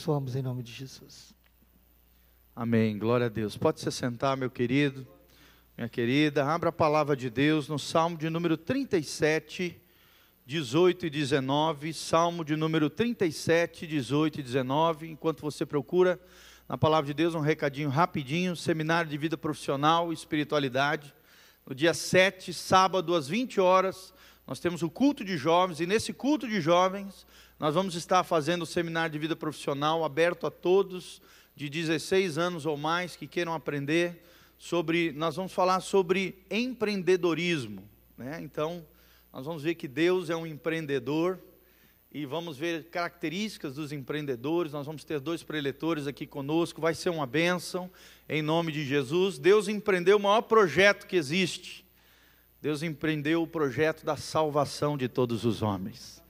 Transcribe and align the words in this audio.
abençoamos 0.00 0.34
em 0.34 0.40
nome 0.40 0.62
de 0.62 0.72
Jesus. 0.72 1.34
Amém. 2.56 2.98
Glória 2.98 3.26
a 3.26 3.28
Deus. 3.28 3.58
Pode 3.58 3.80
se 3.80 3.92
sentar, 3.92 4.34
meu 4.34 4.50
querido, 4.50 5.06
minha 5.76 5.90
querida. 5.90 6.42
Abra 6.42 6.70
a 6.70 6.72
palavra 6.72 7.14
de 7.14 7.28
Deus 7.28 7.68
no 7.68 7.78
Salmo 7.78 8.16
de 8.16 8.30
número 8.30 8.56
37, 8.56 9.78
18 10.46 11.04
e 11.04 11.10
19. 11.10 11.92
Salmo 11.92 12.46
de 12.46 12.56
número 12.56 12.88
37, 12.88 13.86
18 13.86 14.40
e 14.40 14.42
19. 14.42 15.10
Enquanto 15.10 15.42
você 15.42 15.66
procura 15.66 16.18
na 16.66 16.78
palavra 16.78 17.06
de 17.06 17.12
Deus, 17.12 17.34
um 17.34 17.40
recadinho 17.40 17.90
rapidinho: 17.90 18.56
Seminário 18.56 19.10
de 19.10 19.18
Vida 19.18 19.36
Profissional 19.36 20.10
e 20.10 20.14
Espiritualidade. 20.14 21.14
No 21.66 21.74
dia 21.74 21.92
7, 21.92 22.54
sábado, 22.54 23.14
às 23.14 23.28
20 23.28 23.60
horas, 23.60 24.14
nós 24.46 24.58
temos 24.58 24.82
o 24.82 24.88
culto 24.88 25.22
de 25.22 25.36
jovens, 25.36 25.78
e 25.78 25.86
nesse 25.86 26.14
culto 26.14 26.48
de 26.48 26.58
jovens, 26.58 27.26
nós 27.60 27.74
vamos 27.74 27.94
estar 27.94 28.24
fazendo 28.24 28.62
o 28.62 28.66
seminário 28.66 29.12
de 29.12 29.18
vida 29.18 29.36
profissional 29.36 30.02
aberto 30.02 30.46
a 30.46 30.50
todos 30.50 31.20
de 31.54 31.68
16 31.68 32.38
anos 32.38 32.64
ou 32.64 32.74
mais 32.74 33.16
que 33.16 33.26
queiram 33.26 33.52
aprender 33.52 34.24
sobre. 34.56 35.12
Nós 35.12 35.36
vamos 35.36 35.52
falar 35.52 35.80
sobre 35.80 36.42
empreendedorismo. 36.50 37.86
Né? 38.16 38.40
Então, 38.40 38.82
nós 39.30 39.44
vamos 39.44 39.62
ver 39.62 39.74
que 39.74 39.86
Deus 39.86 40.30
é 40.30 40.36
um 40.36 40.46
empreendedor 40.46 41.38
e 42.10 42.24
vamos 42.24 42.56
ver 42.56 42.84
características 42.84 43.74
dos 43.74 43.92
empreendedores. 43.92 44.72
Nós 44.72 44.86
vamos 44.86 45.04
ter 45.04 45.20
dois 45.20 45.42
preletores 45.42 46.06
aqui 46.06 46.26
conosco, 46.26 46.80
vai 46.80 46.94
ser 46.94 47.10
uma 47.10 47.26
bênção, 47.26 47.90
em 48.26 48.40
nome 48.40 48.72
de 48.72 48.86
Jesus. 48.86 49.38
Deus 49.38 49.68
empreendeu 49.68 50.16
o 50.16 50.20
maior 50.20 50.40
projeto 50.40 51.06
que 51.06 51.14
existe. 51.14 51.84
Deus 52.62 52.82
empreendeu 52.82 53.42
o 53.42 53.46
projeto 53.46 54.02
da 54.02 54.16
salvação 54.16 54.96
de 54.96 55.08
todos 55.08 55.44
os 55.44 55.60
homens. 55.60 56.20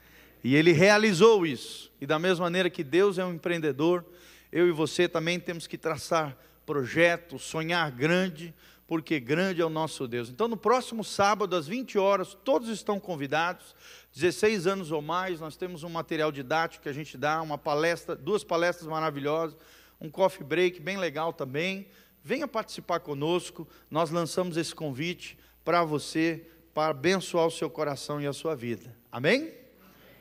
E 0.43 0.57
ele 0.57 0.73
realizou 0.73 1.45
isso. 1.45 1.91
E 2.01 2.07
da 2.07 2.19
mesma 2.19 2.47
maneira 2.47 2.71
que 2.71 2.83
Deus 2.83 3.19
é 3.19 3.25
um 3.25 3.35
empreendedor, 3.35 4.05
eu 4.51 4.67
e 4.67 4.73
você 4.73 5.09
também 5.09 5.39
temos 5.39 5.67
que 5.67 5.79
traçar 5.79 6.37
projetos, 6.65 7.43
sonhar 7.43 7.91
grande, 7.91 8.55
porque 8.87 9.21
grande 9.21 9.61
é 9.61 9.65
o 9.65 9.71
nosso 9.71 10.09
Deus. 10.09 10.29
Então, 10.29 10.49
no 10.49 10.57
próximo 10.57 11.05
sábado, 11.05 11.55
às 11.55 11.69
20 11.69 11.97
horas, 11.99 12.37
todos 12.45 12.69
estão 12.69 12.99
convidados, 12.99 13.75
16 14.15 14.67
anos 14.67 14.91
ou 14.91 15.01
mais, 15.01 15.39
nós 15.39 15.57
temos 15.57 15.85
um 15.85 15.89
material 15.89 16.33
didático 16.33 16.83
que 16.83 16.89
a 16.89 16.93
gente 16.93 17.17
dá, 17.17 17.41
uma 17.41 17.57
palestra, 17.57 18.17
duas 18.17 18.43
palestras 18.43 18.89
maravilhosas, 18.89 19.57
um 20.01 20.11
coffee 20.11 20.43
break 20.43 20.81
bem 20.81 20.97
legal 20.97 21.33
também. 21.33 21.87
Venha 22.25 22.49
participar 22.49 22.99
conosco, 23.01 23.69
nós 23.89 24.11
lançamos 24.11 24.57
esse 24.57 24.75
convite 24.75 25.39
para 25.65 25.85
você, 25.85 26.45
para 26.75 26.91
abençoar 26.91 27.47
o 27.47 27.51
seu 27.51 27.71
coração 27.71 28.21
e 28.21 28.27
a 28.27 28.33
sua 28.33 28.57
vida. 28.57 28.97
Amém? 29.13 29.60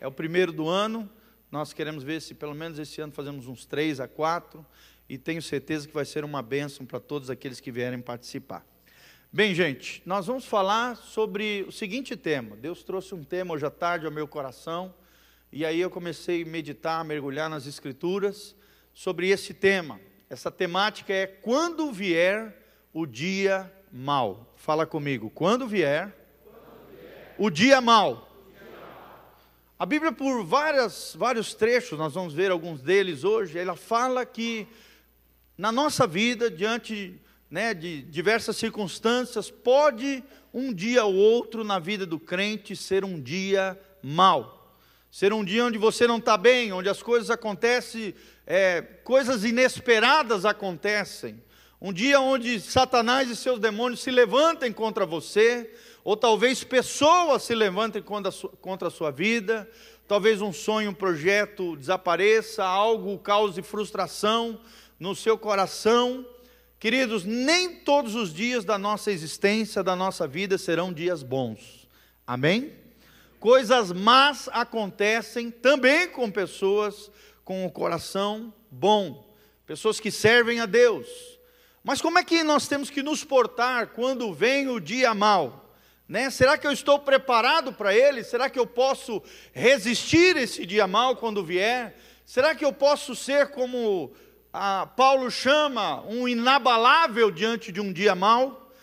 É 0.02 0.08
o 0.08 0.12
primeiro 0.12 0.54
do 0.54 0.70
ano. 0.70 1.10
Nós 1.52 1.74
queremos 1.74 2.04
ver 2.04 2.22
se 2.22 2.34
pelo 2.34 2.56
menos 2.56 2.80
esse 2.80 3.02
ano 3.02 3.12
fazemos 3.12 3.48
uns 3.48 3.66
três 3.66 4.00
a 4.00 4.08
quatro. 4.08 4.66
E 5.10 5.18
tenho 5.18 5.42
certeza 5.42 5.88
que 5.88 5.94
vai 5.94 6.06
ser 6.06 6.24
uma 6.24 6.42
bênção 6.42 6.86
para 6.86 7.00
todos 7.00 7.30
aqueles 7.30 7.60
que 7.60 7.72
vierem 7.72 8.00
participar. 8.00 8.66
Bem, 9.32 9.54
gente, 9.54 10.02
nós 10.06 10.28
vamos 10.28 10.46
falar 10.46 10.96
sobre 10.96 11.66
o 11.68 11.72
seguinte 11.72 12.16
tema. 12.16 12.56
Deus 12.56 12.82
trouxe 12.82 13.14
um 13.14 13.24
tema 13.24 13.54
hoje 13.54 13.66
à 13.66 13.70
tarde 13.70 14.06
ao 14.06 14.12
meu 14.12 14.28
coração. 14.28 14.94
E 15.52 15.66
aí 15.66 15.82
eu 15.82 15.90
comecei 15.90 16.44
a 16.44 16.46
meditar, 16.46 17.02
a 17.02 17.04
mergulhar 17.04 17.50
nas 17.50 17.66
Escrituras 17.68 18.56
sobre 18.94 19.30
esse 19.30 19.54
tema. 19.54 20.00
Essa 20.30 20.50
temática 20.50 21.12
é 21.12 21.28
quando 21.28 21.92
vier 21.92 22.56
o 22.94 23.06
dia 23.06 23.72
mal. 23.92 24.54
Fala 24.56 24.86
comigo, 24.86 25.30
quando 25.30 25.68
vier, 25.68 26.16
quando 26.44 27.00
vier. 27.00 27.36
o 27.38 27.50
dia 27.50 27.82
mal. 27.82 28.29
A 29.82 29.86
Bíblia, 29.86 30.12
por 30.12 30.44
várias, 30.44 31.16
vários 31.18 31.54
trechos, 31.54 31.98
nós 31.98 32.14
vamos 32.14 32.34
ver 32.34 32.52
alguns 32.52 32.82
deles 32.82 33.24
hoje, 33.24 33.58
ela 33.58 33.78
fala 33.78 34.26
que 34.26 34.68
na 35.58 35.72
nossa 35.72 36.06
vida, 36.06 36.52
diante 36.52 37.18
né, 37.50 37.74
de 37.74 38.02
diversas 38.02 38.58
circunstâncias, 38.58 39.50
pode 39.50 40.22
um 40.54 40.74
dia 40.74 41.06
ou 41.06 41.16
outro 41.16 41.64
na 41.64 41.80
vida 41.80 42.06
do 42.06 42.20
crente 42.20 42.76
ser 42.76 43.06
um 43.06 43.22
dia 43.22 43.80
mau. 44.04 44.76
Ser 45.10 45.32
um 45.32 45.46
dia 45.46 45.64
onde 45.64 45.78
você 45.78 46.06
não 46.06 46.18
está 46.18 46.36
bem, 46.36 46.74
onde 46.74 46.90
as 46.90 47.02
coisas 47.02 47.30
acontecem, 47.30 48.14
é, 48.46 48.82
coisas 48.82 49.46
inesperadas 49.46 50.44
acontecem. 50.44 51.42
Um 51.80 51.94
dia 51.94 52.20
onde 52.20 52.60
Satanás 52.60 53.30
e 53.30 53.36
seus 53.38 53.58
demônios 53.58 54.02
se 54.02 54.12
levantem 54.12 54.74
contra 54.74 55.06
você, 55.06 55.74
ou 56.10 56.18
talvez 56.18 56.64
pessoas 56.64 57.44
se 57.44 57.54
levantem 57.54 58.02
contra 58.02 58.88
a 58.88 58.90
sua, 58.90 59.12
vida, 59.12 59.70
talvez 60.08 60.42
um 60.42 60.52
sonho, 60.52 60.90
um 60.90 60.94
projeto 60.94 61.76
desapareça, 61.76 62.66
algo 62.66 63.20
cause 63.20 63.62
frustração 63.62 64.60
no 65.00 65.14
seu 65.14 65.38
coração. 65.38 66.26
Queridos, 66.80 67.26
nem 67.26 67.76
todos 67.76 68.16
os 68.16 68.34
dias 68.34 68.66
da 68.66 68.76
nossa 68.76 69.12
existência, 69.12 69.84
da 69.84 69.96
nossa 69.96 70.28
vida, 70.28 70.58
serão 70.58 70.92
dias 70.92 71.22
bons. 71.22 71.88
Amém? 72.26 72.74
Coisas 73.40 73.92
más 73.92 74.50
acontecem 74.52 75.52
também 75.52 76.10
com 76.10 76.32
pessoas 76.32 77.12
com 77.46 77.68
o 77.68 77.72
coração 77.72 78.52
bom, 78.72 79.32
pessoas 79.64 80.00
que 80.00 80.10
servem 80.10 80.60
a 80.60 80.66
Deus. 80.66 81.08
Mas 81.84 82.02
como 82.02 82.18
é 82.18 82.24
que 82.24 82.42
nós 82.42 82.68
temos 82.68 82.90
que 82.90 83.04
nos 83.04 83.24
portar 83.24 83.90
quando 83.90 84.34
vem 84.34 84.70
o 84.70 84.80
dia 84.80 85.14
mal? 85.14 85.69
Né? 86.10 86.32
Será 86.32 86.58
que 86.58 86.66
eu 86.66 86.72
estou 86.72 86.98
preparado 86.98 87.72
para 87.72 87.94
ele? 87.96 88.24
Será 88.24 88.50
que 88.50 88.58
eu 88.58 88.66
posso 88.66 89.22
resistir 89.54 90.36
esse 90.38 90.66
dia 90.66 90.88
mal 90.88 91.16
quando 91.16 91.46
vier? 91.46 91.96
Será 92.26 92.56
que 92.56 92.66
eu 92.66 92.74
posso 92.74 93.16
ser 93.16 93.52
como 93.52 94.12
Paulo 94.98 95.30
chama, 95.30 96.02
um 96.08 96.28
inabalável 96.28 97.30
diante 97.30 97.72
de 97.72 97.80
um 97.80 97.94
dia 97.94 98.16
mal? 98.16 98.74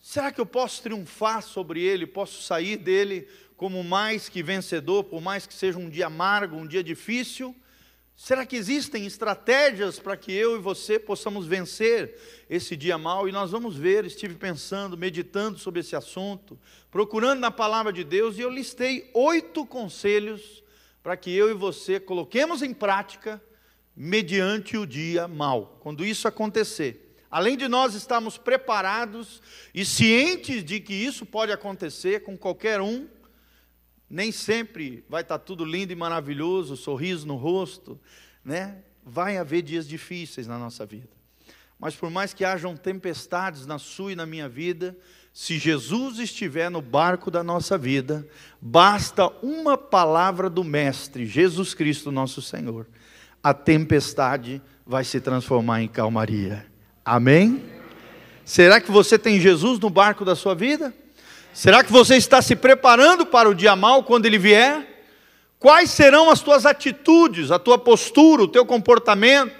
Será 0.00 0.32
que 0.32 0.40
eu 0.40 0.46
posso 0.46 0.82
triunfar 0.82 1.40
sobre 1.40 1.80
ele? 1.80 2.04
Posso 2.04 2.42
sair 2.42 2.76
dele 2.76 3.28
como 3.56 3.84
mais 3.84 4.28
que 4.28 4.42
vencedor, 4.42 5.04
por 5.04 5.22
mais 5.22 5.46
que 5.46 5.54
seja 5.54 5.78
um 5.78 5.88
dia 5.88 6.06
amargo, 6.06 6.56
um 6.56 6.66
dia 6.66 6.82
difícil? 6.82 7.54
Será 8.24 8.46
que 8.46 8.54
existem 8.54 9.04
estratégias 9.04 9.98
para 9.98 10.16
que 10.16 10.30
eu 10.30 10.54
e 10.54 10.60
você 10.60 10.96
possamos 10.96 11.44
vencer 11.44 12.16
esse 12.48 12.76
dia 12.76 12.96
mal? 12.96 13.28
E 13.28 13.32
nós 13.32 13.50
vamos 13.50 13.76
ver, 13.76 14.04
estive 14.04 14.36
pensando, 14.36 14.96
meditando 14.96 15.58
sobre 15.58 15.80
esse 15.80 15.96
assunto, 15.96 16.56
procurando 16.88 17.40
na 17.40 17.50
palavra 17.50 17.92
de 17.92 18.04
Deus, 18.04 18.38
e 18.38 18.42
eu 18.42 18.48
listei 18.48 19.10
oito 19.12 19.66
conselhos 19.66 20.62
para 21.02 21.16
que 21.16 21.34
eu 21.34 21.50
e 21.50 21.52
você 21.52 21.98
coloquemos 21.98 22.62
em 22.62 22.72
prática 22.72 23.42
mediante 23.96 24.76
o 24.76 24.86
dia 24.86 25.26
mal, 25.26 25.80
quando 25.80 26.04
isso 26.04 26.28
acontecer. 26.28 27.16
Além 27.28 27.56
de 27.56 27.66
nós 27.66 27.92
estarmos 27.92 28.38
preparados 28.38 29.42
e 29.74 29.84
cientes 29.84 30.62
de 30.62 30.78
que 30.78 30.94
isso 30.94 31.26
pode 31.26 31.50
acontecer 31.50 32.22
com 32.22 32.38
qualquer 32.38 32.80
um, 32.80 33.08
nem 34.12 34.30
sempre 34.30 35.02
vai 35.08 35.22
estar 35.22 35.38
tudo 35.38 35.64
lindo 35.64 35.90
e 35.90 35.96
maravilhoso, 35.96 36.76
sorriso 36.76 37.26
no 37.26 37.36
rosto, 37.36 37.98
né? 38.44 38.76
Vai 39.02 39.38
haver 39.38 39.62
dias 39.62 39.88
difíceis 39.88 40.46
na 40.46 40.58
nossa 40.58 40.84
vida. 40.84 41.08
Mas 41.80 41.96
por 41.96 42.10
mais 42.10 42.34
que 42.34 42.44
hajam 42.44 42.76
tempestades 42.76 43.64
na 43.64 43.78
sua 43.78 44.12
e 44.12 44.14
na 44.14 44.26
minha 44.26 44.50
vida, 44.50 44.94
se 45.32 45.58
Jesus 45.58 46.18
estiver 46.18 46.70
no 46.70 46.82
barco 46.82 47.30
da 47.30 47.42
nossa 47.42 47.78
vida, 47.78 48.28
basta 48.60 49.28
uma 49.42 49.78
palavra 49.78 50.50
do 50.50 50.62
Mestre, 50.62 51.24
Jesus 51.24 51.72
Cristo, 51.72 52.12
nosso 52.12 52.42
Senhor. 52.42 52.86
A 53.42 53.54
tempestade 53.54 54.60
vai 54.86 55.04
se 55.04 55.22
transformar 55.22 55.80
em 55.80 55.88
calmaria. 55.88 56.66
Amém? 57.02 57.64
Será 58.44 58.78
que 58.78 58.90
você 58.90 59.18
tem 59.18 59.40
Jesus 59.40 59.80
no 59.80 59.88
barco 59.88 60.22
da 60.22 60.36
sua 60.36 60.54
vida? 60.54 60.94
Será 61.52 61.84
que 61.84 61.92
você 61.92 62.16
está 62.16 62.40
se 62.40 62.56
preparando 62.56 63.26
para 63.26 63.48
o 63.48 63.54
dia 63.54 63.76
mal 63.76 64.02
quando 64.04 64.24
ele 64.24 64.38
vier? 64.38 64.88
Quais 65.58 65.90
serão 65.90 66.30
as 66.30 66.40
tuas 66.40 66.64
atitudes, 66.64 67.50
a 67.50 67.58
tua 67.58 67.78
postura, 67.78 68.42
o 68.42 68.48
teu 68.48 68.64
comportamento, 68.64 69.54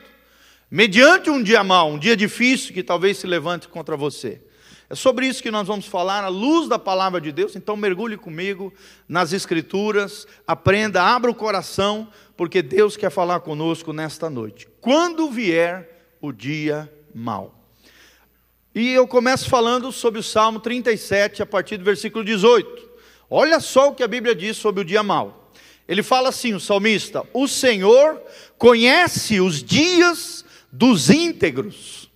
mediante 0.71 1.29
um 1.31 1.43
dia 1.43 1.63
mal, 1.63 1.91
um 1.91 1.99
dia 1.99 2.17
difícil 2.17 2.73
que 2.73 2.83
talvez 2.83 3.19
se 3.19 3.27
levante 3.27 3.69
contra 3.69 3.97
você? 3.97 4.41
É 4.89 4.95
sobre 4.95 5.27
isso 5.27 5.43
que 5.43 5.51
nós 5.51 5.67
vamos 5.67 5.87
falar, 5.87 6.25
à 6.25 6.29
luz 6.29 6.69
da 6.69 6.79
palavra 6.79 7.21
de 7.21 7.31
Deus. 7.31 7.57
Então, 7.57 7.77
mergulhe 7.77 8.17
comigo 8.17 8.73
nas 9.09 9.33
Escrituras, 9.33 10.27
aprenda, 10.47 11.03
abra 11.03 11.31
o 11.31 11.35
coração, 11.35 12.09
porque 12.37 12.63
Deus 12.63 12.97
quer 12.97 13.11
falar 13.11 13.41
conosco 13.41 13.93
nesta 13.93 14.29
noite. 14.29 14.67
Quando 14.81 15.31
vier 15.31 15.89
o 16.21 16.33
dia 16.33 16.93
mal. 17.15 17.62
E 18.75 18.91
eu 18.91 19.07
começo 19.07 19.51
falando 19.51 19.93
sobre 19.93 20.19
o 20.19 20.23
Salmo 20.23 20.59
37, 20.59 21.43
a 21.43 21.47
partir 21.47 21.77
do 21.77 21.85
versículo 21.85 22.25
18. 22.25 22.91
Olha 23.29 23.61
só 23.61 23.91
o 23.91 23.95
que 23.95 24.03
a 24.03 24.09
Bíblia 24.09 24.35
diz 24.35 24.57
sobre 24.57 24.81
o 24.81 24.85
dia 24.85 25.03
mau. 25.03 25.53
Ele 25.87 26.03
fala 26.03 26.31
assim, 26.31 26.55
o 26.55 26.61
salmista: 26.61 27.23
O 27.35 27.47
Senhor 27.47 28.19
conhece 28.57 29.43
os 29.43 29.63
dias 29.63 30.43
dos 30.73 31.11
íntegros. 31.11 32.11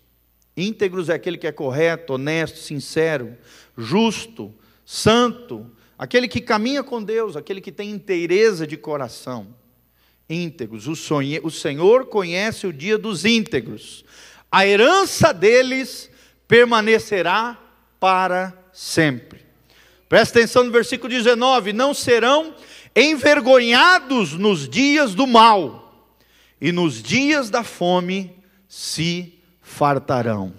Íntegros 0.56 1.11
é 1.11 1.14
aquele 1.14 1.37
que 1.37 1.47
é 1.47 1.53
correto, 1.53 2.14
honesto, 2.14 2.59
sincero, 2.59 3.37
justo, 3.76 4.55
santo, 4.82 5.70
aquele 5.99 6.26
que 6.26 6.41
caminha 6.41 6.82
com 6.82 7.02
Deus, 7.02 7.37
aquele 7.37 7.61
que 7.61 7.70
tem 7.70 7.91
inteireza 7.91 8.67
de 8.67 8.79
coração. 8.79 9.55
íntegros. 10.26 10.88
O, 10.88 10.97
sonhe, 10.97 11.38
o 11.43 11.50
Senhor 11.50 12.06
conhece 12.06 12.67
o 12.67 12.73
dia 12.73 12.97
dos 12.97 13.26
íntegros. 13.26 14.06
A 14.50 14.67
herança 14.67 15.35
deles 15.35 16.11
permanecerá 16.49 17.59
para 17.99 18.57
sempre. 18.73 19.45
Presta 20.09 20.39
atenção 20.39 20.65
no 20.65 20.71
versículo 20.71 21.09
19: 21.09 21.73
Não 21.73 21.93
serão 21.93 22.55
envergonhados 22.95 24.33
nos 24.33 24.69
dias 24.69 25.15
do 25.15 25.27
mal, 25.27 26.09
e 26.61 26.73
nos 26.73 27.03
dias 27.03 27.51
da 27.51 27.63
fome 27.63 28.35
se 28.69 29.35
fartarão. 29.61 30.55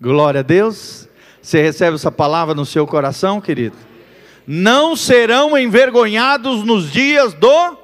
Glória 0.00 0.40
a 0.40 0.42
Deus. 0.42 1.08
Você 1.40 1.62
recebe 1.62 1.94
essa 1.94 2.12
palavra 2.12 2.54
no 2.54 2.66
seu 2.66 2.86
coração, 2.86 3.40
querido? 3.40 3.76
Não 4.46 4.94
serão 4.94 5.56
envergonhados 5.56 6.64
nos 6.64 6.90
dias 6.90 7.32
do 7.32 7.78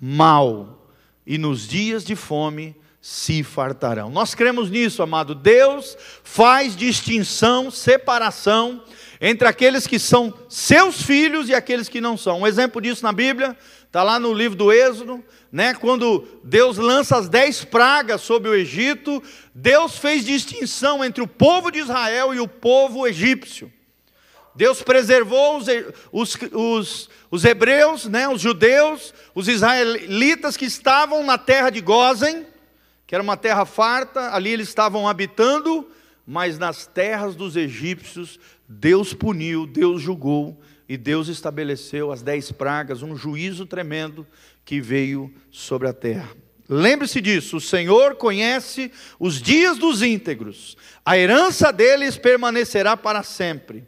mal, 0.00 0.88
e 1.24 1.38
nos 1.38 1.68
dias 1.68 2.04
de 2.04 2.16
fome 2.16 2.74
se 3.02 3.42
fartarão. 3.42 4.08
Nós 4.10 4.32
cremos 4.32 4.70
nisso, 4.70 5.02
amado. 5.02 5.34
Deus 5.34 5.96
faz 6.22 6.76
distinção, 6.76 7.68
separação 7.68 8.84
entre 9.20 9.48
aqueles 9.48 9.88
que 9.88 9.98
são 9.98 10.32
seus 10.48 11.02
filhos 11.02 11.48
e 11.48 11.54
aqueles 11.54 11.88
que 11.88 12.00
não 12.00 12.16
são. 12.16 12.40
Um 12.40 12.46
exemplo 12.46 12.80
disso 12.80 13.02
na 13.02 13.12
Bíblia 13.12 13.56
está 13.84 14.04
lá 14.04 14.20
no 14.20 14.32
livro 14.32 14.56
do 14.56 14.72
Êxodo, 14.72 15.22
né? 15.50 15.74
Quando 15.74 16.26
Deus 16.44 16.78
lança 16.78 17.16
as 17.16 17.28
dez 17.28 17.64
pragas 17.64 18.20
sobre 18.20 18.48
o 18.48 18.54
Egito, 18.54 19.20
Deus 19.52 19.98
fez 19.98 20.24
distinção 20.24 21.04
entre 21.04 21.22
o 21.22 21.26
povo 21.26 21.72
de 21.72 21.80
Israel 21.80 22.32
e 22.32 22.38
o 22.38 22.46
povo 22.46 23.04
egípcio. 23.04 23.70
Deus 24.54 24.80
preservou 24.80 25.56
os, 25.56 25.66
os, 26.12 26.38
os, 26.52 27.10
os 27.30 27.44
hebreus, 27.44 28.04
né, 28.04 28.28
os 28.28 28.40
judeus, 28.40 29.12
os 29.34 29.48
israelitas 29.48 30.56
que 30.56 30.66
estavam 30.66 31.24
na 31.24 31.38
terra 31.38 31.70
de 31.70 31.80
Gozen, 31.80 32.46
que 33.12 33.16
era 33.16 33.22
uma 33.22 33.36
terra 33.36 33.66
farta, 33.66 34.34
ali 34.34 34.48
eles 34.48 34.68
estavam 34.68 35.06
habitando, 35.06 35.86
mas 36.26 36.58
nas 36.58 36.86
terras 36.86 37.36
dos 37.36 37.56
egípcios 37.56 38.40
Deus 38.66 39.12
puniu, 39.12 39.66
Deus 39.66 40.00
julgou 40.00 40.58
e 40.88 40.96
Deus 40.96 41.28
estabeleceu 41.28 42.10
as 42.10 42.22
dez 42.22 42.50
pragas, 42.50 43.02
um 43.02 43.14
juízo 43.14 43.66
tremendo 43.66 44.26
que 44.64 44.80
veio 44.80 45.30
sobre 45.50 45.88
a 45.88 45.92
terra. 45.92 46.30
Lembre-se 46.66 47.20
disso: 47.20 47.58
o 47.58 47.60
Senhor 47.60 48.14
conhece 48.14 48.90
os 49.20 49.42
dias 49.42 49.76
dos 49.76 50.00
íntegros, 50.00 50.74
a 51.04 51.18
herança 51.18 51.70
deles 51.70 52.16
permanecerá 52.16 52.96
para 52.96 53.22
sempre. 53.22 53.86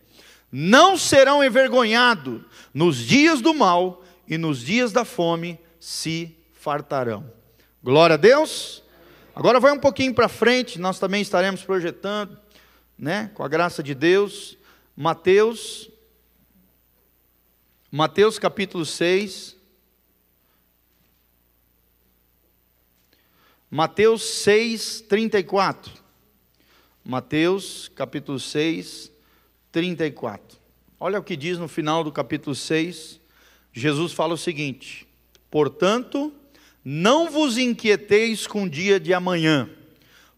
Não 0.53 0.99
serão 0.99 1.43
envergonhados 1.43 2.43
nos 2.75 2.99
dias 2.99 3.41
do 3.41 3.55
mal 3.55 4.05
e 4.29 4.37
nos 4.37 4.61
dias 4.61 4.93
da 4.93 5.03
fome 5.03 5.59
se 5.81 6.37
fartarão. 6.53 7.25
Glória 7.83 8.15
a 8.15 8.19
Deus. 8.19 8.84
Agora 9.35 9.59
vai 9.59 9.73
um 9.73 9.81
pouquinho 9.81 10.15
para 10.15 10.29
frente, 10.29 10.79
nós 10.79 11.01
também 11.01 11.21
estaremos 11.21 11.63
projetando, 11.63 12.39
né, 12.97 13.33
com 13.35 13.43
a 13.43 13.49
graça 13.49 13.83
de 13.83 13.93
Deus, 13.93 14.57
Mateus, 14.97 15.91
Mateus 17.91 18.41
capítulo 18.41 18.85
6. 18.85 19.57
Mateus 23.71 24.23
6, 24.23 25.03
34. 25.09 25.93
Mateus 27.05 27.89
capítulo 27.95 28.41
6, 28.41 29.13
34. 29.71 30.59
Olha 30.99 31.21
o 31.21 31.23
que 31.23 31.37
diz 31.37 31.59
no 31.59 31.69
final 31.69 32.03
do 32.03 32.11
capítulo 32.11 32.55
6. 32.55 33.21
Jesus 33.73 34.13
fala 34.13 34.35
o 34.35 34.39
seguinte: 34.39 35.07
Portanto, 35.49 36.33
não 36.85 37.31
vos 37.31 37.57
inquieteis 37.57 38.47
com 38.47 38.65
o 38.65 38.71
dia 38.71 39.01
de 39.01 39.15
amanhã, 39.15 39.71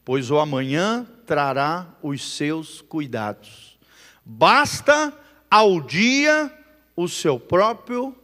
pois 0.04 0.30
o 0.30 0.38
amanhã 0.38 1.06
trará 1.26 1.88
os 2.00 2.36
seus 2.36 2.80
cuidados. 2.80 3.76
Basta 4.24 5.12
ao 5.50 5.80
dia 5.80 6.52
o 6.94 7.08
seu 7.08 7.40
próprio 7.40 8.14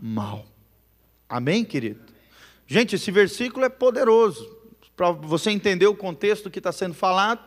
mal. 0.00 0.46
Amém, 1.28 1.64
querido? 1.64 2.00
Gente, 2.66 2.96
esse 2.96 3.10
versículo 3.10 3.66
é 3.66 3.68
poderoso. 3.68 4.56
Para 4.96 5.10
você 5.10 5.50
entender 5.50 5.86
o 5.86 5.94
contexto 5.94 6.50
que 6.50 6.58
está 6.58 6.72
sendo 6.72 6.94
falado, 6.94 7.40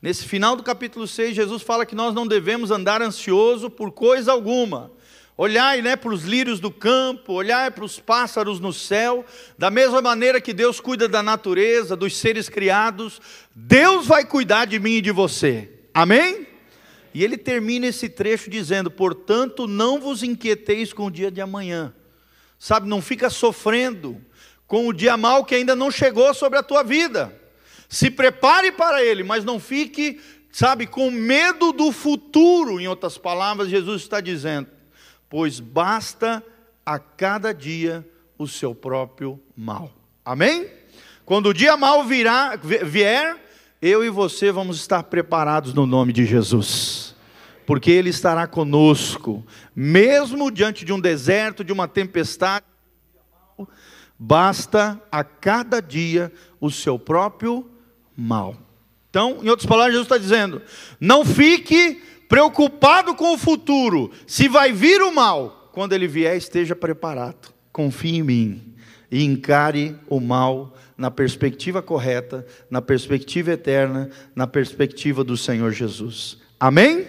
nesse 0.00 0.24
final 0.26 0.56
do 0.56 0.62
capítulo 0.62 1.06
6, 1.06 1.36
Jesus 1.36 1.62
fala 1.62 1.84
que 1.84 1.94
nós 1.94 2.14
não 2.14 2.26
devemos 2.26 2.70
andar 2.70 3.02
ansioso 3.02 3.68
por 3.68 3.92
coisa 3.92 4.32
alguma. 4.32 4.90
Olhai 5.36 5.82
né, 5.82 5.96
para 5.96 6.14
os 6.14 6.22
lírios 6.22 6.60
do 6.60 6.70
campo, 6.70 7.32
olhai 7.32 7.68
para 7.68 7.84
os 7.84 7.98
pássaros 7.98 8.60
no 8.60 8.72
céu, 8.72 9.24
da 9.58 9.68
mesma 9.68 10.00
maneira 10.00 10.40
que 10.40 10.52
Deus 10.52 10.78
cuida 10.78 11.08
da 11.08 11.24
natureza, 11.24 11.96
dos 11.96 12.16
seres 12.16 12.48
criados, 12.48 13.20
Deus 13.52 14.06
vai 14.06 14.24
cuidar 14.24 14.64
de 14.64 14.78
mim 14.78 14.98
e 14.98 15.02
de 15.02 15.10
você. 15.10 15.68
Amém? 15.92 16.46
E 17.12 17.22
ele 17.24 17.36
termina 17.36 17.86
esse 17.86 18.08
trecho 18.08 18.48
dizendo: 18.48 18.90
Portanto, 18.90 19.66
não 19.66 20.00
vos 20.00 20.22
inquieteis 20.22 20.92
com 20.92 21.06
o 21.06 21.10
dia 21.10 21.32
de 21.32 21.40
amanhã. 21.40 21.92
Sabe, 22.56 22.88
não 22.88 23.02
fica 23.02 23.28
sofrendo 23.28 24.20
com 24.68 24.86
o 24.86 24.92
dia 24.92 25.16
mal 25.16 25.44
que 25.44 25.54
ainda 25.54 25.74
não 25.74 25.90
chegou 25.90 26.32
sobre 26.32 26.58
a 26.58 26.62
tua 26.62 26.82
vida. 26.82 27.40
Se 27.88 28.08
prepare 28.10 28.72
para 28.72 29.04
ele, 29.04 29.22
mas 29.22 29.44
não 29.44 29.60
fique, 29.60 30.20
sabe, 30.50 30.86
com 30.86 31.10
medo 31.10 31.72
do 31.72 31.92
futuro. 31.92 32.80
Em 32.80 32.88
outras 32.88 33.18
palavras, 33.18 33.68
Jesus 33.68 34.02
está 34.02 34.20
dizendo: 34.20 34.68
Pois 35.36 35.58
basta 35.58 36.44
a 36.86 36.96
cada 36.96 37.52
dia 37.52 38.08
o 38.38 38.46
seu 38.46 38.72
próprio 38.72 39.42
mal. 39.56 39.90
Amém? 40.24 40.70
Quando 41.24 41.48
o 41.48 41.52
dia 41.52 41.76
mal 41.76 42.04
virá, 42.04 42.54
vier, 42.54 43.36
eu 43.82 44.04
e 44.04 44.10
você 44.10 44.52
vamos 44.52 44.76
estar 44.76 45.02
preparados 45.02 45.74
no 45.74 45.86
nome 45.86 46.12
de 46.12 46.24
Jesus, 46.24 47.16
porque 47.66 47.90
Ele 47.90 48.10
estará 48.10 48.46
conosco, 48.46 49.44
mesmo 49.74 50.52
diante 50.52 50.84
de 50.84 50.92
um 50.92 51.00
deserto, 51.00 51.64
de 51.64 51.72
uma 51.72 51.88
tempestade, 51.88 52.64
basta 54.16 55.02
a 55.10 55.24
cada 55.24 55.82
dia 55.82 56.32
o 56.60 56.70
seu 56.70 56.96
próprio 56.96 57.68
mal. 58.16 58.54
Então, 59.10 59.40
em 59.42 59.48
outras 59.48 59.66
palavras, 59.66 59.94
Jesus 59.94 60.06
está 60.06 60.16
dizendo: 60.16 60.62
não 61.00 61.24
fique 61.24 62.00
preocupado 62.28 63.14
com 63.14 63.34
o 63.34 63.38
futuro, 63.38 64.10
se 64.26 64.48
vai 64.48 64.72
vir 64.72 65.02
o 65.02 65.14
mal, 65.14 65.70
quando 65.72 65.92
ele 65.92 66.06
vier, 66.06 66.36
esteja 66.36 66.76
preparado, 66.76 67.52
confie 67.72 68.16
em 68.16 68.22
mim 68.22 68.74
e 69.10 69.24
encare 69.24 69.96
o 70.08 70.20
mal 70.20 70.74
na 70.96 71.10
perspectiva 71.10 71.82
correta, 71.82 72.46
na 72.70 72.80
perspectiva 72.80 73.52
eterna, 73.52 74.10
na 74.34 74.46
perspectiva 74.46 75.24
do 75.24 75.36
Senhor 75.36 75.72
Jesus. 75.72 76.38
Amém? 76.58 77.06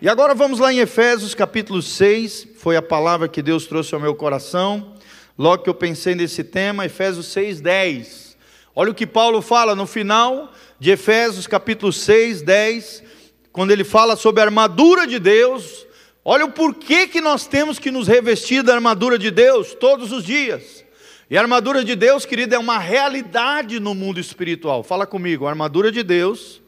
E 0.00 0.08
agora 0.08 0.34
vamos 0.34 0.58
lá 0.58 0.72
em 0.72 0.78
Efésios 0.78 1.34
capítulo 1.34 1.82
6, 1.82 2.48
foi 2.58 2.76
a 2.76 2.82
palavra 2.82 3.28
que 3.28 3.42
Deus 3.42 3.66
trouxe 3.66 3.94
ao 3.94 4.00
meu 4.00 4.14
coração, 4.14 4.94
logo 5.38 5.62
que 5.64 5.70
eu 5.70 5.74
pensei 5.74 6.14
nesse 6.14 6.44
tema, 6.44 6.86
Efésios 6.86 7.26
6, 7.26 7.60
10. 7.60 8.36
Olha 8.74 8.90
o 8.90 8.94
que 8.94 9.06
Paulo 9.06 9.40
fala 9.40 9.74
no 9.74 9.86
final 9.86 10.52
de 10.78 10.90
Efésios 10.90 11.46
capítulo 11.46 11.92
6, 11.92 12.42
10, 12.42 13.02
quando 13.56 13.70
ele 13.70 13.84
fala 13.84 14.16
sobre 14.16 14.42
a 14.42 14.44
armadura 14.44 15.06
de 15.06 15.18
Deus, 15.18 15.86
olha 16.22 16.44
o 16.44 16.50
porquê 16.52 17.06
que 17.08 17.22
nós 17.22 17.46
temos 17.46 17.78
que 17.78 17.90
nos 17.90 18.06
revestir 18.06 18.62
da 18.62 18.74
armadura 18.74 19.18
de 19.18 19.30
Deus 19.30 19.72
todos 19.72 20.12
os 20.12 20.22
dias. 20.22 20.84
E 21.30 21.38
a 21.38 21.40
armadura 21.40 21.82
de 21.82 21.96
Deus, 21.96 22.26
querido, 22.26 22.54
é 22.54 22.58
uma 22.58 22.78
realidade 22.78 23.80
no 23.80 23.94
mundo 23.94 24.20
espiritual. 24.20 24.82
Fala 24.82 25.06
comigo, 25.06 25.46
a 25.46 25.48
armadura 25.48 25.90
de 25.90 26.02
Deus 26.02 26.60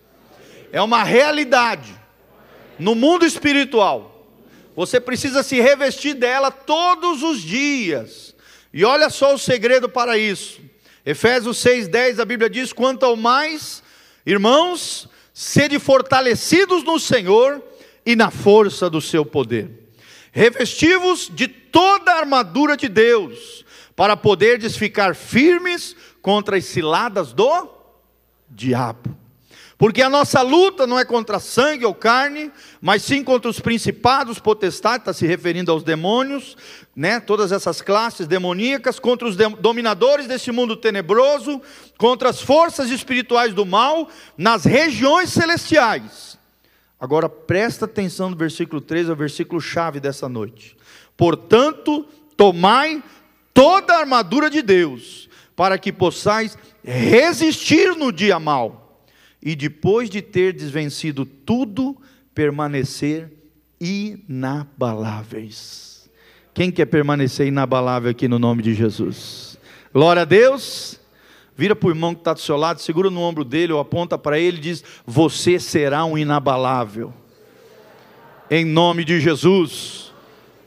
é 0.72 0.80
uma 0.80 1.04
realidade 1.04 1.94
no 2.78 2.94
mundo 2.94 3.26
espiritual. 3.26 4.26
Você 4.74 4.98
precisa 4.98 5.42
se 5.42 5.60
revestir 5.60 6.14
dela 6.14 6.50
todos 6.50 7.22
os 7.22 7.42
dias. 7.42 8.34
E 8.72 8.82
olha 8.82 9.10
só 9.10 9.34
o 9.34 9.38
segredo 9.38 9.90
para 9.90 10.16
isso. 10.16 10.58
Efésios 11.04 11.58
6:10, 11.58 12.18
a 12.18 12.24
Bíblia 12.24 12.48
diz: 12.48 12.72
"Quanto 12.72 13.04
ao 13.04 13.14
mais, 13.14 13.82
irmãos, 14.24 15.06
sede 15.38 15.78
fortalecidos 15.78 16.82
no 16.82 16.98
Senhor 16.98 17.62
e 18.04 18.16
na 18.16 18.28
força 18.28 18.90
do 18.90 19.00
seu 19.00 19.24
poder. 19.24 19.70
Revestivos 20.32 21.30
de 21.32 21.46
toda 21.46 22.10
a 22.12 22.18
armadura 22.18 22.76
de 22.76 22.88
Deus, 22.88 23.64
para 23.94 24.16
poderdes 24.16 24.76
ficar 24.76 25.14
firmes 25.14 25.94
contra 26.20 26.56
as 26.56 26.64
ciladas 26.64 27.32
do 27.32 27.68
diabo. 28.50 29.16
Porque 29.78 30.02
a 30.02 30.10
nossa 30.10 30.42
luta 30.42 30.88
não 30.88 30.98
é 30.98 31.04
contra 31.04 31.38
sangue 31.38 31.86
ou 31.86 31.94
carne, 31.94 32.50
mas 32.80 33.04
sim 33.04 33.22
contra 33.22 33.48
os 33.48 33.60
principados, 33.60 34.40
potestades, 34.40 35.02
está 35.02 35.12
se 35.12 35.24
referindo 35.24 35.70
aos 35.70 35.84
demônios, 35.84 36.56
né? 36.96 37.20
todas 37.20 37.52
essas 37.52 37.80
classes 37.80 38.26
demoníacas, 38.26 38.98
contra 38.98 39.28
os 39.28 39.36
dominadores 39.36 40.26
desse 40.26 40.50
mundo 40.50 40.76
tenebroso, 40.76 41.62
contra 41.96 42.28
as 42.28 42.42
forças 42.42 42.90
espirituais 42.90 43.54
do 43.54 43.64
mal, 43.64 44.08
nas 44.36 44.64
regiões 44.64 45.30
celestiais. 45.30 46.36
Agora 46.98 47.28
presta 47.28 47.84
atenção 47.84 48.30
no 48.30 48.36
versículo 48.36 48.80
13, 48.80 49.10
é 49.10 49.12
o 49.12 49.16
versículo 49.16 49.60
chave 49.60 50.00
dessa 50.00 50.28
noite. 50.28 50.76
Portanto, 51.16 52.04
tomai 52.36 53.00
toda 53.54 53.94
a 53.94 54.00
armadura 54.00 54.50
de 54.50 54.60
Deus, 54.60 55.28
para 55.54 55.78
que 55.78 55.92
possais 55.92 56.58
resistir 56.82 57.94
no 57.96 58.12
dia 58.12 58.40
mal, 58.40 58.87
e 59.42 59.56
depois 59.56 60.10
de 60.10 60.20
ter 60.20 60.52
desvencido 60.52 61.24
tudo, 61.24 61.96
permanecer 62.34 63.32
inabaláveis. 63.80 66.10
Quem 66.52 66.72
quer 66.72 66.86
permanecer 66.86 67.46
inabalável 67.46 68.10
aqui 68.10 68.26
no 68.26 68.38
nome 68.38 68.62
de 68.62 68.74
Jesus? 68.74 69.58
Glória 69.92 70.22
a 70.22 70.24
Deus. 70.24 70.98
Vira 71.56 71.74
para 71.74 71.88
o 71.88 71.90
irmão 71.90 72.14
que 72.14 72.20
está 72.20 72.32
do 72.32 72.40
seu 72.40 72.56
lado, 72.56 72.80
segura 72.80 73.10
no 73.10 73.20
ombro 73.20 73.44
dele 73.44 73.72
ou 73.72 73.80
aponta 73.80 74.16
para 74.16 74.38
ele 74.38 74.58
e 74.58 74.60
diz: 74.60 74.84
Você 75.04 75.58
será 75.58 76.04
um 76.04 76.16
inabalável. 76.16 77.12
Em 78.50 78.64
nome 78.64 79.04
de 79.04 79.20
Jesus. 79.20 80.12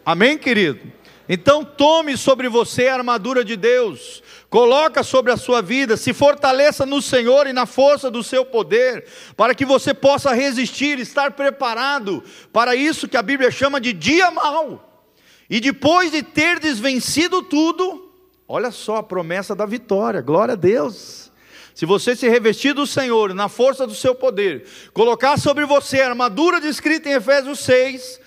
Amém, 0.05 0.37
querido? 0.37 0.79
Então 1.27 1.63
tome 1.63 2.17
sobre 2.17 2.49
você 2.49 2.87
a 2.87 2.95
armadura 2.95 3.43
de 3.43 3.55
Deus, 3.55 4.21
coloca 4.49 5.03
sobre 5.03 5.31
a 5.31 5.37
sua 5.37 5.61
vida, 5.61 5.95
se 5.95 6.13
fortaleça 6.13 6.85
no 6.85 7.01
Senhor 7.01 7.47
e 7.47 7.53
na 7.53 7.65
força 7.65 8.11
do 8.11 8.23
seu 8.23 8.45
poder, 8.45 9.05
para 9.37 9.55
que 9.55 9.65
você 9.65 9.93
possa 9.93 10.33
resistir, 10.33 10.99
estar 10.99 11.31
preparado 11.31 12.23
para 12.51 12.75
isso 12.75 13.07
que 13.07 13.17
a 13.17 13.21
Bíblia 13.21 13.51
chama 13.51 13.79
de 13.79 13.93
dia 13.93 14.29
mal. 14.31 15.05
E 15.49 15.59
depois 15.59 16.11
de 16.11 16.23
ter 16.23 16.59
desvencido 16.59 17.41
tudo, 17.41 18.11
Olha 18.53 18.69
só 18.69 18.97
a 18.97 19.03
promessa 19.03 19.55
da 19.55 19.65
vitória, 19.65 20.19
glória 20.19 20.55
a 20.55 20.57
Deus. 20.57 21.31
Se 21.73 21.85
você 21.85 22.17
se 22.17 22.27
revestir 22.27 22.73
do 22.73 22.85
Senhor, 22.85 23.33
na 23.33 23.47
força 23.47 23.87
do 23.87 23.95
seu 23.95 24.13
poder, 24.13 24.65
colocar 24.91 25.39
sobre 25.39 25.65
você 25.65 26.01
a 26.01 26.09
armadura 26.09 26.59
descrita 26.59 27.07
em 27.07 27.13
Efésios 27.13 27.59
6, 27.59 28.19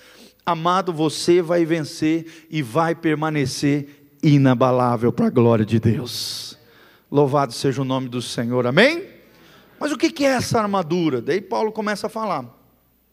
amado, 0.45 0.93
você 0.93 1.41
vai 1.41 1.65
vencer 1.65 2.47
e 2.49 2.61
vai 2.61 2.93
permanecer 2.93 4.09
inabalável 4.21 5.11
para 5.11 5.27
a 5.27 5.29
glória 5.29 5.65
de 5.65 5.79
Deus. 5.79 6.57
Louvado 7.11 7.53
seja 7.53 7.81
o 7.81 7.85
nome 7.85 8.09
do 8.09 8.21
Senhor, 8.21 8.67
amém? 8.67 9.03
Mas 9.79 9.91
o 9.91 9.97
que 9.97 10.25
é 10.25 10.29
essa 10.29 10.59
armadura? 10.59 11.21
Daí 11.21 11.41
Paulo 11.41 11.71
começa 11.71 12.07
a 12.07 12.09
falar. 12.09 12.45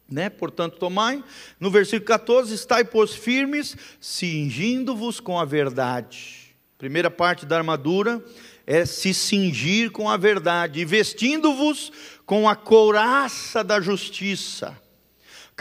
Né? 0.08 0.28
Portanto, 0.28 0.78
tomai, 0.78 1.24
no 1.58 1.70
versículo 1.70 2.06
14, 2.06 2.54
estai 2.54 2.84
pois 2.84 3.14
firmes, 3.14 3.76
cingindo-vos 4.00 5.20
com 5.20 5.38
a 5.38 5.44
verdade 5.44 6.42
Primeira 6.82 7.08
parte 7.08 7.46
da 7.46 7.58
armadura 7.58 8.20
é 8.66 8.84
se 8.84 9.14
cingir 9.14 9.92
com 9.92 10.10
a 10.10 10.16
verdade, 10.16 10.80
e 10.80 10.84
vestindo-vos 10.84 11.92
com 12.26 12.48
a 12.48 12.56
couraça 12.56 13.62
da 13.62 13.80
justiça. 13.80 14.76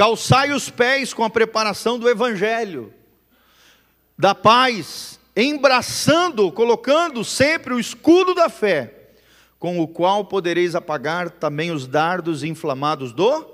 Calçai 0.02 0.52
os 0.52 0.68
pés 0.68 1.14
com 1.14 1.24
a 1.24 1.30
preparação 1.30 2.00
do 2.00 2.10
evangelho, 2.10 2.92
da 4.18 4.34
paz, 4.34 5.20
embraçando, 5.36 6.52
colocando 6.52 7.24
sempre 7.24 7.72
o 7.72 7.80
escudo 7.80 8.34
da 8.34 8.50
fé, 8.50 9.12
com 9.60 9.80
o 9.80 9.88
qual 9.88 10.26
podereis 10.26 10.74
apagar 10.74 11.30
também 11.30 11.70
os 11.70 11.86
dardos 11.86 12.44
inflamados 12.44 13.14
do 13.14 13.46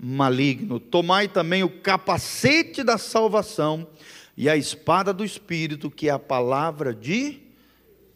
maligno. 0.00 0.80
Tomai 0.80 1.28
também 1.28 1.62
o 1.62 1.68
capacete 1.68 2.82
da 2.82 2.96
salvação 2.96 3.86
e 4.38 4.48
a 4.48 4.56
espada 4.56 5.12
do 5.12 5.22
Espírito, 5.22 5.90
que 5.90 6.08
é 6.08 6.12
a 6.12 6.18
palavra 6.18 6.94
de 6.94 7.42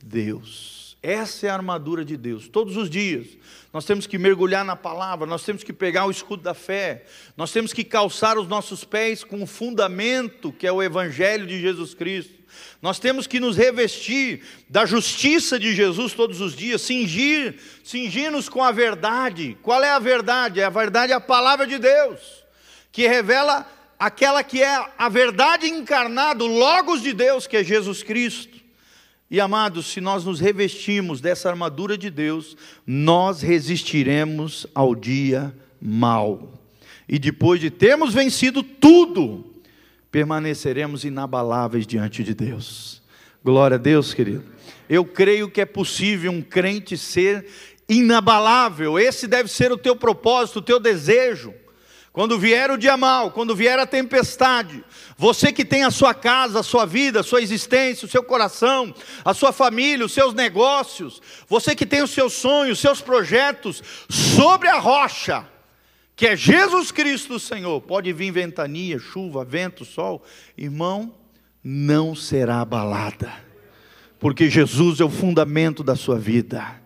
Deus. 0.03 0.88
Essa 1.01 1.47
é 1.47 1.51
a 1.51 1.55
armadura 1.55 2.05
de 2.05 2.17
Deus, 2.17 2.49
todos 2.49 2.77
os 2.77 2.91
dias. 2.91 3.29
Nós 3.73 3.85
temos 3.85 4.05
que 4.07 4.19
mergulhar 4.19 4.65
na 4.65 4.75
palavra, 4.75 5.27
nós 5.27 5.45
temos 5.45 5.63
que 5.63 5.73
pegar 5.73 6.07
o 6.07 6.11
escudo 6.11 6.43
da 6.43 6.55
fé, 6.55 7.05
nós 7.37 7.53
temos 7.53 7.73
que 7.73 7.85
calçar 7.85 8.37
os 8.37 8.49
nossos 8.49 8.83
pés 8.83 9.23
com 9.23 9.41
o 9.41 9.47
fundamento 9.47 10.53
que 10.53 10.67
é 10.67 10.73
o 10.73 10.83
Evangelho 10.83 11.47
de 11.47 11.61
Jesus 11.61 11.95
Cristo. 11.95 12.35
Nós 12.83 12.99
temos 12.99 13.29
que 13.29 13.39
nos 13.39 13.57
revestir 13.57 14.43
da 14.69 14.85
justiça 14.85 15.57
de 15.57 15.73
Jesus 15.73 16.15
todos 16.15 16.41
os 16.41 16.57
dias, 16.57 16.83
cingir, 16.83 17.61
cingir-nos 17.85 18.49
com 18.49 18.63
a 18.65 18.73
verdade. 18.73 19.57
Qual 19.63 19.85
é 19.85 19.91
a 19.91 19.99
verdade? 20.01 20.61
A 20.63 20.71
verdade 20.71 21.13
é 21.13 21.15
a 21.15 21.21
palavra 21.21 21.65
de 21.65 21.79
Deus, 21.79 22.45
que 22.91 23.07
revela 23.07 23.71
aquela 23.99 24.43
que 24.43 24.63
é 24.63 24.85
a 24.99 25.09
verdade 25.09 25.69
encarnada, 25.69 26.43
o 26.43 26.59
Logos 26.59 27.03
de 27.03 27.13
Deus, 27.13 27.47
que 27.47 27.57
é 27.57 27.63
Jesus 27.63 28.03
Cristo. 28.03 28.68
E 29.31 29.41
amados, 29.41 29.87
se 29.87 30.01
nós 30.01 30.25
nos 30.25 30.41
revestimos 30.41 31.21
dessa 31.21 31.51
armadura 31.51 31.99
de 31.99 32.09
Deus, 32.09 32.57
nós 32.87 33.43
resistiremos 33.43 34.67
ao 34.75 34.95
dia 34.95 35.55
mal. 35.81 36.55
E 37.07 37.19
depois 37.19 37.61
de 37.61 37.71
termos 37.71 38.15
vencido 38.15 38.63
tudo, 38.63 39.45
permaneceremos 40.11 41.05
inabaláveis 41.05 41.87
diante 41.87 42.25
de 42.25 42.35
Deus. 42.35 43.03
Glória 43.45 43.75
a 43.75 43.79
Deus, 43.79 44.15
querido. 44.15 44.45
Eu 44.89 45.05
creio 45.05 45.51
que 45.51 45.61
é 45.61 45.67
possível 45.67 46.33
um 46.33 46.41
crente 46.41 46.97
ser 46.97 47.47
inabalável. 47.89 48.99
Esse 48.99 49.27
deve 49.27 49.51
ser 49.51 49.71
o 49.71 49.79
teu 49.79 49.95
propósito, 49.95 50.59
o 50.59 50.63
teu 50.63 50.81
desejo. 50.81 51.53
Quando 52.19 52.37
vier 52.37 52.69
o 52.69 52.77
dia 52.77 52.97
mal, 52.97 53.31
quando 53.31 53.55
vier 53.55 53.79
a 53.79 53.87
tempestade, 53.87 54.83
você 55.17 55.53
que 55.53 55.65
tem 55.65 55.85
a 55.85 55.91
sua 55.93 56.13
casa, 56.13 56.59
a 56.59 56.63
sua 56.65 56.85
vida, 56.85 57.21
a 57.21 57.23
sua 57.23 57.41
existência, 57.41 58.07
o 58.07 58.11
seu 58.11 58.25
coração, 58.25 58.93
a 59.25 59.33
sua 59.33 59.53
família, 59.53 60.05
os 60.05 60.11
seus 60.11 60.35
negócios, 60.35 61.23
você 61.47 61.77
que 61.77 61.87
tem 61.87 62.03
os 62.03 62.11
seus 62.11 62.33
sonhos, 62.33 62.73
os 62.73 62.81
seus 62.81 63.01
projetos 63.01 63.81
sobre 64.11 64.67
a 64.67 64.81
rocha, 64.81 65.47
que 66.17 66.27
é 66.27 66.37
Jesus 66.37 66.91
Cristo, 66.91 67.39
Senhor, 67.39 67.81
pode 67.83 68.13
vir 68.13 68.33
ventania, 68.33 68.99
chuva, 68.99 69.45
vento, 69.45 69.85
sol, 69.85 70.21
irmão, 70.57 71.15
não 71.63 72.17
será 72.17 72.63
abalada, 72.63 73.33
porque 74.19 74.51
Jesus 74.51 74.99
é 74.99 75.05
o 75.05 75.09
fundamento 75.09 75.85
da 75.85 75.95
sua 75.95 76.19
vida, 76.19 76.83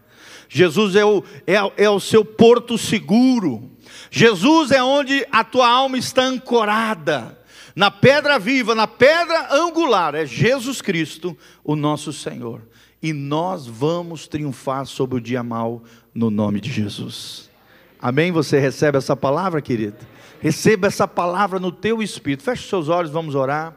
Jesus 0.47 0.95
é 0.95 1.07
o, 1.07 1.25
é, 1.47 1.85
é 1.85 1.89
o 1.89 1.99
seu 1.99 2.23
porto 2.23 2.77
seguro, 2.77 3.72
Jesus 4.15 4.71
é 4.71 4.83
onde 4.83 5.27
a 5.33 5.43
tua 5.43 5.67
alma 5.67 5.97
está 5.97 6.25
ancorada, 6.25 7.39
na 7.75 7.91
pedra 7.91 8.39
viva, 8.39 8.75
na 8.75 8.87
pedra 8.87 9.49
angular, 9.51 10.15
é 10.15 10.27
Jesus 10.27 10.83
Cristo, 10.83 11.35
o 11.65 11.75
nosso 11.75 12.13
Senhor. 12.13 12.61
E 13.03 13.11
nós 13.15 13.67
vamos 13.67 14.29
triunfar 14.29 14.85
sobre 14.85 15.17
o 15.17 15.21
dia 15.21 15.43
mal 15.43 15.83
no 16.15 16.31
nome 16.31 16.61
de 16.61 16.71
Jesus. 16.71 17.51
Amém? 17.99 18.31
Você 18.31 18.59
recebe 18.61 18.99
essa 18.99 19.17
palavra, 19.17 19.63
querido? 19.63 19.97
Receba 20.43 20.89
essa 20.89 21.09
palavra 21.09 21.59
no 21.59 21.73
teu 21.73 22.03
espírito. 22.03 22.43
Feche 22.43 22.69
seus 22.69 22.91
olhos, 22.91 23.11
vamos 23.11 23.35
orar. 23.35 23.75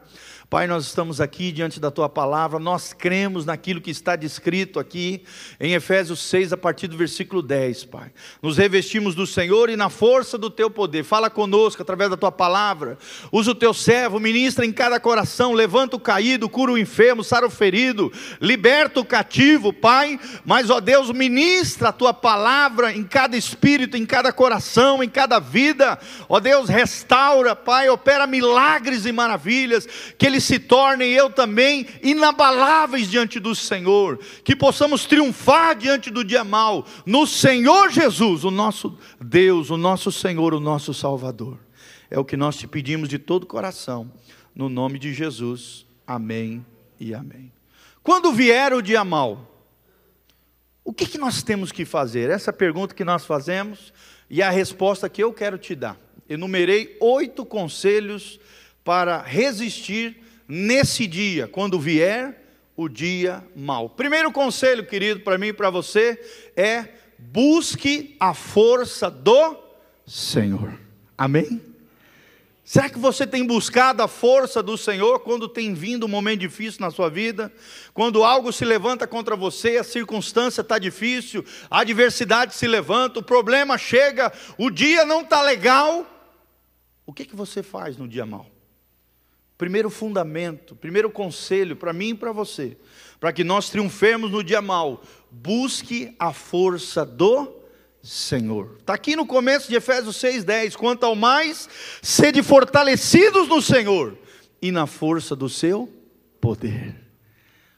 Pai, 0.48 0.68
nós 0.68 0.86
estamos 0.86 1.20
aqui 1.20 1.50
diante 1.50 1.80
da 1.80 1.90
tua 1.90 2.08
palavra, 2.08 2.60
nós 2.60 2.92
cremos 2.92 3.44
naquilo 3.44 3.80
que 3.80 3.90
está 3.90 4.14
descrito 4.14 4.78
aqui 4.78 5.24
em 5.58 5.74
Efésios 5.74 6.20
6, 6.20 6.52
a 6.52 6.56
partir 6.56 6.86
do 6.86 6.96
versículo 6.96 7.42
10, 7.42 7.86
Pai. 7.86 8.12
Nos 8.40 8.56
revestimos 8.56 9.16
do 9.16 9.26
Senhor 9.26 9.68
e 9.68 9.74
na 9.74 9.90
força 9.90 10.38
do 10.38 10.48
teu 10.48 10.70
poder. 10.70 11.02
Fala 11.02 11.28
conosco 11.28 11.82
através 11.82 12.10
da 12.10 12.16
tua 12.16 12.30
palavra. 12.30 12.96
Usa 13.32 13.50
o 13.50 13.56
teu 13.56 13.74
servo, 13.74 14.20
ministra 14.20 14.64
em 14.64 14.72
cada 14.72 15.00
coração, 15.00 15.52
levanta 15.52 15.96
o 15.96 16.00
caído, 16.00 16.48
cura 16.48 16.70
o 16.70 16.78
enfermo, 16.78 17.24
sara 17.24 17.44
o 17.44 17.50
ferido, 17.50 18.12
liberta 18.40 19.00
o 19.00 19.04
cativo, 19.04 19.72
Pai. 19.72 20.16
Mas, 20.44 20.70
ó 20.70 20.78
Deus, 20.78 21.10
ministra 21.10 21.88
a 21.88 21.92
tua 21.92 22.14
palavra 22.14 22.92
em 22.92 23.02
cada 23.02 23.36
espírito, 23.36 23.96
em 23.96 24.06
cada 24.06 24.32
coração, 24.32 25.02
em 25.02 25.08
cada 25.08 25.40
vida. 25.40 25.98
Ó 26.28 26.38
Deus, 26.38 26.68
restaura, 26.68 27.56
Pai, 27.56 27.88
opera 27.88 28.28
milagres 28.28 29.06
e 29.06 29.10
maravilhas. 29.10 29.88
Que 30.16 30.26
ele 30.26 30.35
eles 30.36 30.44
se 30.44 30.58
tornem 30.58 31.12
eu 31.12 31.30
também 31.30 31.86
inabaláveis 32.02 33.10
diante 33.10 33.40
do 33.40 33.54
Senhor, 33.54 34.18
que 34.44 34.54
possamos 34.54 35.06
triunfar 35.06 35.74
diante 35.74 36.10
do 36.10 36.22
dia 36.22 36.44
mal, 36.44 36.86
no 37.06 37.26
Senhor 37.26 37.90
Jesus, 37.90 38.44
o 38.44 38.50
nosso 38.50 38.98
Deus, 39.18 39.70
o 39.70 39.76
nosso 39.76 40.12
Senhor, 40.12 40.52
o 40.52 40.60
nosso 40.60 40.92
Salvador. 40.92 41.58
É 42.10 42.18
o 42.18 42.24
que 42.24 42.36
nós 42.36 42.56
te 42.56 42.68
pedimos 42.68 43.08
de 43.08 43.18
todo 43.18 43.44
o 43.44 43.46
coração, 43.46 44.12
no 44.54 44.68
nome 44.68 44.98
de 44.98 45.12
Jesus. 45.12 45.86
Amém 46.06 46.64
e 47.00 47.14
amém. 47.14 47.50
Quando 48.02 48.32
vier 48.32 48.72
o 48.72 48.82
dia 48.82 49.04
mal, 49.04 49.64
o 50.84 50.92
que, 50.92 51.06
que 51.06 51.18
nós 51.18 51.42
temos 51.42 51.72
que 51.72 51.84
fazer? 51.84 52.30
Essa 52.30 52.52
pergunta 52.52 52.94
que 52.94 53.04
nós 53.04 53.24
fazemos 53.24 53.92
e 54.30 54.42
a 54.42 54.50
resposta 54.50 55.08
que 55.08 55.22
eu 55.22 55.32
quero 55.32 55.58
te 55.58 55.74
dar. 55.74 55.98
Enumerei 56.28 56.96
oito 57.00 57.44
conselhos 57.44 58.38
para 58.84 59.20
resistir 59.22 60.25
nesse 60.48 61.06
dia, 61.06 61.48
quando 61.48 61.80
vier 61.80 62.42
o 62.76 62.88
dia 62.88 63.42
mau. 63.54 63.88
Primeiro 63.88 64.30
conselho, 64.30 64.86
querido, 64.86 65.20
para 65.20 65.38
mim 65.38 65.48
e 65.48 65.52
para 65.52 65.70
você 65.70 66.20
é 66.54 66.88
busque 67.18 68.14
a 68.20 68.34
força 68.34 69.10
do 69.10 69.56
Senhor. 70.06 70.78
Amém? 71.16 71.62
Será 72.62 72.90
que 72.90 72.98
você 72.98 73.24
tem 73.24 73.46
buscado 73.46 74.02
a 74.02 74.08
força 74.08 74.60
do 74.60 74.76
Senhor 74.76 75.20
quando 75.20 75.48
tem 75.48 75.72
vindo 75.72 76.04
um 76.04 76.08
momento 76.08 76.40
difícil 76.40 76.80
na 76.80 76.90
sua 76.90 77.08
vida? 77.08 77.52
Quando 77.94 78.24
algo 78.24 78.52
se 78.52 78.64
levanta 78.64 79.06
contra 79.06 79.36
você, 79.36 79.76
a 79.76 79.84
circunstância 79.84 80.62
está 80.62 80.76
difícil, 80.76 81.44
a 81.70 81.80
adversidade 81.82 82.56
se 82.56 82.66
levanta, 82.66 83.20
o 83.20 83.22
problema 83.22 83.78
chega, 83.78 84.32
o 84.58 84.68
dia 84.68 85.04
não 85.04 85.20
está 85.20 85.42
legal. 85.42 86.04
O 87.06 87.12
que, 87.12 87.24
que 87.24 87.36
você 87.36 87.62
faz 87.62 87.96
no 87.96 88.08
dia 88.08 88.26
mau? 88.26 88.55
Primeiro 89.58 89.88
fundamento, 89.88 90.74
primeiro 90.76 91.10
conselho 91.10 91.76
para 91.76 91.92
mim 91.92 92.10
e 92.10 92.14
para 92.14 92.32
você, 92.32 92.76
para 93.18 93.32
que 93.32 93.42
nós 93.42 93.70
triunfemos 93.70 94.30
no 94.30 94.44
dia 94.44 94.60
mal, 94.60 95.02
busque 95.30 96.14
a 96.18 96.32
força 96.32 97.04
do 97.04 97.54
Senhor. 98.02 98.76
Está 98.78 98.94
aqui 98.94 99.16
no 99.16 99.26
começo 99.26 99.68
de 99.68 99.76
Efésios 99.76 100.16
6,10: 100.16 100.76
quanto 100.76 101.04
ao 101.04 101.16
mais, 101.16 101.68
sede 102.02 102.42
fortalecidos 102.42 103.48
no 103.48 103.60
Senhor 103.62 104.16
e 104.60 104.70
na 104.70 104.86
força 104.86 105.34
do 105.34 105.48
seu 105.48 105.92
poder. 106.40 107.05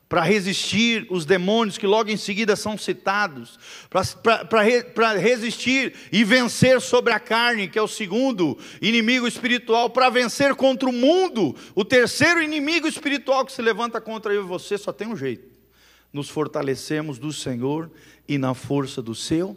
Para 0.09 0.23
resistir 0.23 1.07
os 1.11 1.27
demônios 1.27 1.77
que 1.77 1.87
logo 1.87 2.11
em 2.11 2.17
seguida 2.17 2.57
são 2.57 2.79
citados, 2.79 3.59
para 3.91 5.13
resistir 5.13 5.93
e 6.11 6.25
vencer 6.25 6.81
sobre 6.81 7.13
a 7.13 7.21
carne, 7.21 7.69
que 7.69 7.79
é 7.79 7.83
o 7.83 7.87
segundo 7.87 8.57
inimigo 8.81 9.29
espiritual, 9.29 9.91
para 9.91 10.09
vencer 10.09 10.55
contra 10.55 10.89
o 10.89 10.93
mundo, 10.93 11.55
o 11.75 11.85
terceiro 11.85 12.43
inimigo 12.43 12.89
espiritual 12.89 13.45
que 13.45 13.53
se 13.53 13.61
levanta 13.61 14.01
contra 14.01 14.33
eu 14.33 14.45
e 14.45 14.47
você, 14.47 14.79
só 14.79 14.93
tem 14.93 15.09
um 15.09 15.17
jeito: 15.17 15.47
nos 16.11 16.31
fortalecemos 16.31 17.19
do 17.19 17.31
Senhor 17.31 17.91
e 18.27 18.39
na 18.39 18.55
força 18.55 19.03
do 19.03 19.15
seu 19.15 19.55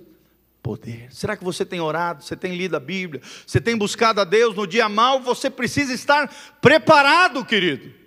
poder. 0.62 1.08
Será 1.12 1.38
que 1.38 1.46
você 1.46 1.66
tem 1.66 1.80
orado, 1.80 2.24
você 2.24 2.36
tem 2.36 2.56
lido 2.56 2.76
a 2.76 2.80
Bíblia, 2.80 3.22
você 3.48 3.62
tem 3.62 3.78
buscado 3.78 4.20
a 4.20 4.26
Deus 4.26 4.54
no 4.54 4.68
dia 4.68 4.90
mal? 4.90 5.22
Você 5.22 5.50
precisa 5.50 5.94
estar 5.94 6.30
preparado, 6.62 7.46
querido. 7.46 8.01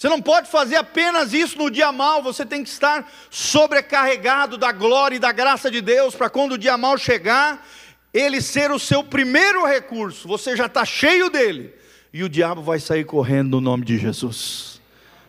Você 0.00 0.08
não 0.08 0.22
pode 0.22 0.50
fazer 0.50 0.76
apenas 0.76 1.34
isso 1.34 1.58
no 1.58 1.70
dia 1.70 1.92
mal, 1.92 2.22
você 2.22 2.46
tem 2.46 2.62
que 2.62 2.70
estar 2.70 3.06
sobrecarregado 3.28 4.56
da 4.56 4.72
glória 4.72 5.16
e 5.16 5.18
da 5.18 5.30
graça 5.30 5.70
de 5.70 5.82
Deus, 5.82 6.14
para 6.14 6.30
quando 6.30 6.52
o 6.52 6.58
dia 6.58 6.78
mal 6.78 6.96
chegar, 6.96 7.68
ele 8.10 8.40
ser 8.40 8.70
o 8.70 8.78
seu 8.78 9.04
primeiro 9.04 9.66
recurso, 9.66 10.26
você 10.26 10.56
já 10.56 10.64
está 10.64 10.86
cheio 10.86 11.28
dele, 11.28 11.74
e 12.14 12.24
o 12.24 12.30
diabo 12.30 12.62
vai 12.62 12.80
sair 12.80 13.04
correndo 13.04 13.50
no 13.50 13.60
nome 13.60 13.84
de 13.84 13.98
Jesus, 13.98 14.80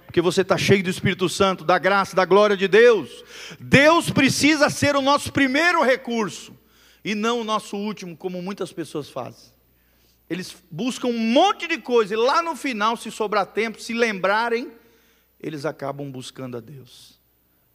porque 0.05 0.21
você 0.21 0.39
está 0.39 0.57
cheio 0.57 0.81
do 0.81 0.89
Espírito 0.89 1.27
Santo, 1.27 1.65
da 1.65 1.77
graça, 1.77 2.15
da 2.15 2.23
glória 2.23 2.55
de 2.55 2.69
Deus. 2.69 3.25
Deus 3.59 4.09
precisa 4.09 4.69
ser 4.69 4.95
o 4.95 5.01
nosso 5.01 5.33
primeiro 5.33 5.83
recurso, 5.83 6.57
e 7.03 7.13
não 7.13 7.41
o 7.41 7.43
nosso 7.43 7.75
último, 7.75 8.15
como 8.15 8.41
muitas 8.41 8.71
pessoas 8.71 9.09
fazem. 9.09 9.50
Eles 10.31 10.55
buscam 10.71 11.09
um 11.09 11.17
monte 11.17 11.67
de 11.67 11.77
coisa, 11.77 12.13
e 12.13 12.17
lá 12.17 12.41
no 12.41 12.55
final, 12.55 12.95
se 12.95 13.11
sobrar 13.11 13.45
tempo, 13.47 13.81
se 13.81 13.93
lembrarem, 13.93 14.71
eles 15.37 15.65
acabam 15.65 16.09
buscando 16.09 16.55
a 16.55 16.61
Deus. 16.61 17.19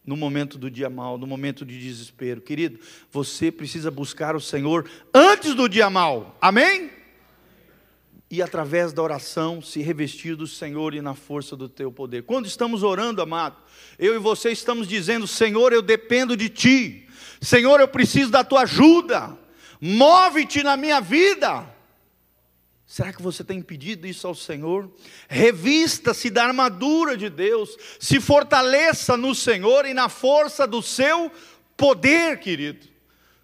No 0.03 0.17
momento 0.17 0.57
do 0.57 0.71
dia 0.71 0.89
mal, 0.89 1.19
no 1.19 1.27
momento 1.27 1.67
de 1.67 1.79
desespero. 1.79 2.41
Querido, 2.41 2.81
você 3.13 3.53
precisa 3.53 3.91
buscar 3.91 4.35
o 4.35 4.41
Senhor 4.41 4.89
antes 5.13 5.55
do 5.55 5.69
dia 5.69 5.91
mal. 5.91 6.35
Amém? 6.41 6.91
E 8.31 8.41
através 8.41 8.91
da 8.91 9.03
oração 9.03 9.61
se 9.61 9.83
revestir 9.83 10.35
do 10.35 10.47
Senhor 10.47 10.95
e 10.95 11.03
na 11.03 11.15
força 11.15 11.55
do 11.55 11.69
teu 11.69 11.93
poder. 11.93 12.23
Quando 12.23 12.47
estamos 12.47 12.83
orando, 12.83 13.21
amado, 13.21 13.59
eu 13.99 14.15
e 14.15 14.19
você 14.19 14.51
estamos 14.51 14.89
dizendo: 14.89 15.27
Senhor, 15.27 15.75
eu 15.75 15.83
dependo 15.83 16.35
de 16.35 16.49
ti. 16.49 17.07
Senhor, 17.39 17.81
eu 17.81 17.89
preciso 17.89 18.31
da 18.31 18.43
tua 18.43 18.63
ajuda. 18.63 19.37
Move-te 19.79 20.63
na 20.63 20.75
minha 20.75 21.03
vida. 21.03 21.76
Será 22.87 23.13
que 23.13 23.21
você 23.21 23.43
tem 23.43 23.61
pedido 23.61 24.07
isso 24.07 24.29
ao 24.29 24.35
Senhor? 24.35 24.89
Revista-se 25.29 26.31
da 26.31 26.45
armadura 26.45 27.17
de 27.17 27.29
Deus, 27.29 27.77
se 27.99 28.21
fortaleça 28.21 29.17
no 29.17 29.35
Senhor 29.35 29.85
e 29.87 29.93
na 29.93 30.09
força 30.09 30.67
do 30.67 30.81
seu 30.81 31.31
poder, 31.77 32.39
querido. 32.39 32.87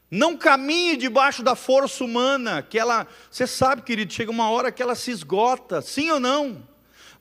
Não 0.08 0.36
caminhe 0.36 0.96
debaixo 0.96 1.42
da 1.42 1.56
força 1.56 2.04
humana, 2.04 2.62
que 2.62 2.78
ela, 2.78 3.08
você 3.30 3.46
sabe, 3.46 3.82
querido, 3.82 4.12
chega 4.12 4.30
uma 4.30 4.48
hora 4.48 4.70
que 4.70 4.82
ela 4.82 4.94
se 4.94 5.10
esgota, 5.10 5.82
sim 5.82 6.10
ou 6.10 6.20
não? 6.20 6.62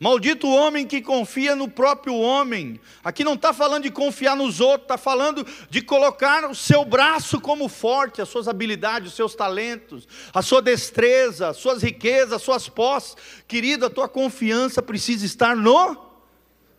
Maldito 0.02 0.48
o 0.48 0.56
homem 0.56 0.88
que 0.88 1.00
confia 1.00 1.56
no 1.56 1.70
próprio 1.70 2.16
homem. 2.16 2.82
Aqui 3.04 3.24
não 3.24 3.36
está 3.36 3.54
falando 3.54 3.84
de 3.84 3.92
confiar 3.92 4.36
nos 4.36 4.60
outros, 4.60 4.86
está 4.86 4.98
falando 4.98 5.46
de 5.70 5.80
colocar 5.80 6.50
o 6.50 6.56
seu 6.56 6.84
braço 6.84 7.40
como 7.40 7.70
forte, 7.70 8.20
as 8.20 8.28
suas 8.28 8.48
habilidades, 8.48 9.10
os 9.10 9.16
seus 9.16 9.36
talentos, 9.36 10.08
a 10.34 10.42
sua 10.42 10.60
destreza, 10.60 11.50
as 11.50 11.58
suas 11.58 11.84
riquezas, 11.84 12.34
as 12.34 12.42
suas 12.42 12.68
posses. 12.68 13.16
Querido, 13.48 13.86
a 13.86 13.92
tua 13.92 14.10
confiança 14.10 14.82
precisa 14.82 15.24
estar 15.24 15.56
no 15.56 15.96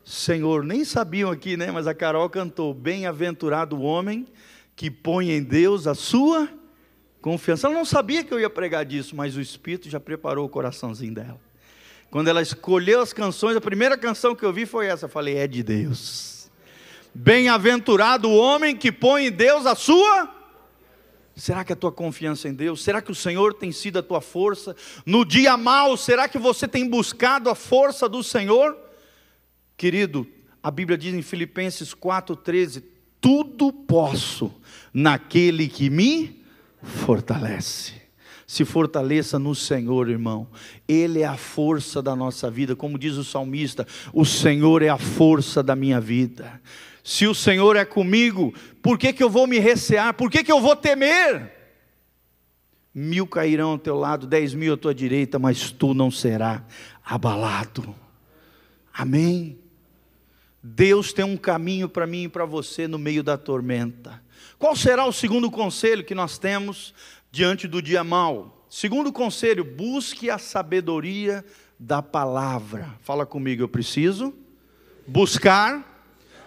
Senhor. 0.05 0.65
Nem 0.65 0.85
sabiam 0.85 1.31
aqui, 1.31 1.57
né? 1.57 1.71
Mas 1.71 1.87
a 1.87 1.95
Carol 1.95 2.29
cantou: 2.29 2.75
Bem-aventurado 2.75 3.77
o 3.77 3.83
homem 3.83 4.27
que 4.75 4.91
põe 4.91 5.31
em 5.31 5.45
Deus 5.45 5.87
a 5.87 5.95
sua 5.95 6.49
confiança. 7.21 7.69
Ela 7.69 7.77
não 7.77 7.85
sabia 7.85 8.25
que 8.25 8.35
eu 8.35 8.41
ia 8.41 8.51
pregar 8.51 8.85
disso, 8.85 9.15
mas 9.15 9.37
o 9.37 9.41
Espírito 9.41 9.89
já 9.89 10.01
preparou 10.01 10.45
o 10.45 10.49
coraçãozinho 10.49 11.15
dela. 11.15 11.52
Quando 12.13 12.29
ela 12.29 12.43
escolheu 12.43 13.01
as 13.01 13.11
canções, 13.11 13.57
a 13.57 13.61
primeira 13.61 13.97
canção 13.97 14.37
que 14.37 14.45
eu 14.45 14.53
vi 14.53 14.67
foi 14.67 14.87
essa. 14.87 15.07
Eu 15.07 15.09
falei, 15.09 15.39
é 15.39 15.47
de 15.47 15.63
Deus. 15.63 16.51
Bem-aventurado 17.15 18.29
o 18.29 18.37
homem 18.37 18.77
que 18.77 18.93
põe 18.93 19.29
em 19.29 19.33
Deus 19.33 19.65
a 19.65 19.75
sua. 19.75 20.31
Será 21.35 21.65
que 21.65 21.73
a 21.73 21.77
tua 21.77 21.91
confiança 21.91 22.51
em 22.51 22.53
Deus? 22.53 22.85
Será 22.85 23.01
que 23.01 23.11
o 23.11 23.15
Senhor 23.15 23.55
tem 23.55 23.73
sido 23.73 23.99
a 23.99 24.03
tua 24.03 24.21
força? 24.21 24.77
No 25.07 25.25
dia 25.25 25.57
mau, 25.57 25.97
será 25.97 26.29
que 26.29 26.39
você 26.39 26.69
tem 26.69 26.87
buscado 26.87 27.49
a 27.49 27.55
força 27.55 28.07
do 28.07 28.23
Senhor? 28.23 28.77
Querido, 29.75 30.29
a 30.63 30.71
Bíblia 30.71 30.99
diz 30.99 31.15
em 31.15 31.23
Filipenses 31.23 31.95
4,13: 31.95 32.85
Tudo 33.23 33.73
posso 33.73 34.53
naquele 34.93 35.67
que 35.67 35.89
me 35.89 36.45
fortalece 36.83 38.02
se 38.53 38.67
fortaleça 38.67 39.39
no 39.39 39.55
Senhor, 39.55 40.11
irmão. 40.11 40.47
Ele 40.87 41.23
é 41.23 41.25
a 41.25 41.39
força 41.39 42.03
da 42.03 42.15
nossa 42.15 42.51
vida, 42.51 42.77
como 42.77 42.99
diz 42.99 43.15
o 43.15 43.25
salmista: 43.25 43.87
o 44.13 44.27
Senhor 44.27 44.83
é 44.83 44.91
a 44.91 44.99
força 44.99 45.63
da 45.63 45.75
minha 45.75 45.99
vida. 45.99 46.61
Se 47.03 47.27
o 47.27 47.35
Senhor 47.35 47.77
é 47.77 47.87
comigo, 47.87 48.53
por 48.83 48.99
que, 48.99 49.11
que 49.11 49.23
eu 49.23 49.31
vou 49.31 49.47
me 49.47 49.59
recear? 49.59 50.13
Por 50.13 50.31
que, 50.31 50.45
que 50.45 50.53
eu 50.53 50.61
vou 50.61 50.77
temer? 50.77 51.51
Mil 52.95 53.27
cairão 53.27 53.71
ao 53.71 53.79
teu 53.79 53.97
lado, 53.97 54.27
dez 54.27 54.53
mil 54.53 54.75
à 54.75 54.77
tua 54.77 54.95
direita, 54.95 55.39
mas 55.39 55.71
tu 55.71 55.95
não 55.95 56.11
será 56.11 56.63
abalado. 57.03 57.95
Amém. 58.93 59.59
Deus 60.63 61.15
tem 61.15 61.25
um 61.25 61.39
caminho 61.39 61.89
para 61.89 62.07
mim 62.07 62.25
e 62.25 62.29
para 62.29 62.45
você 62.45 62.87
no 62.87 62.99
meio 62.99 63.23
da 63.23 63.39
tormenta. 63.39 64.23
Qual 64.59 64.77
será 64.77 65.07
o 65.07 65.13
segundo 65.13 65.51
conselho 65.51 66.05
que 66.05 66.15
nós 66.15 66.37
temos 66.37 66.93
diante 67.33 67.67
do 67.67 67.81
dia 67.81 68.05
mau. 68.05 68.67
Segundo 68.69 69.11
conselho, 69.11 69.65
busque 69.65 70.29
a 70.29 70.37
sabedoria 70.37 71.43
da 71.79 72.03
palavra. 72.03 72.95
Fala 73.01 73.25
comigo, 73.25 73.63
eu 73.63 73.69
preciso 73.69 74.35
buscar 75.07 75.83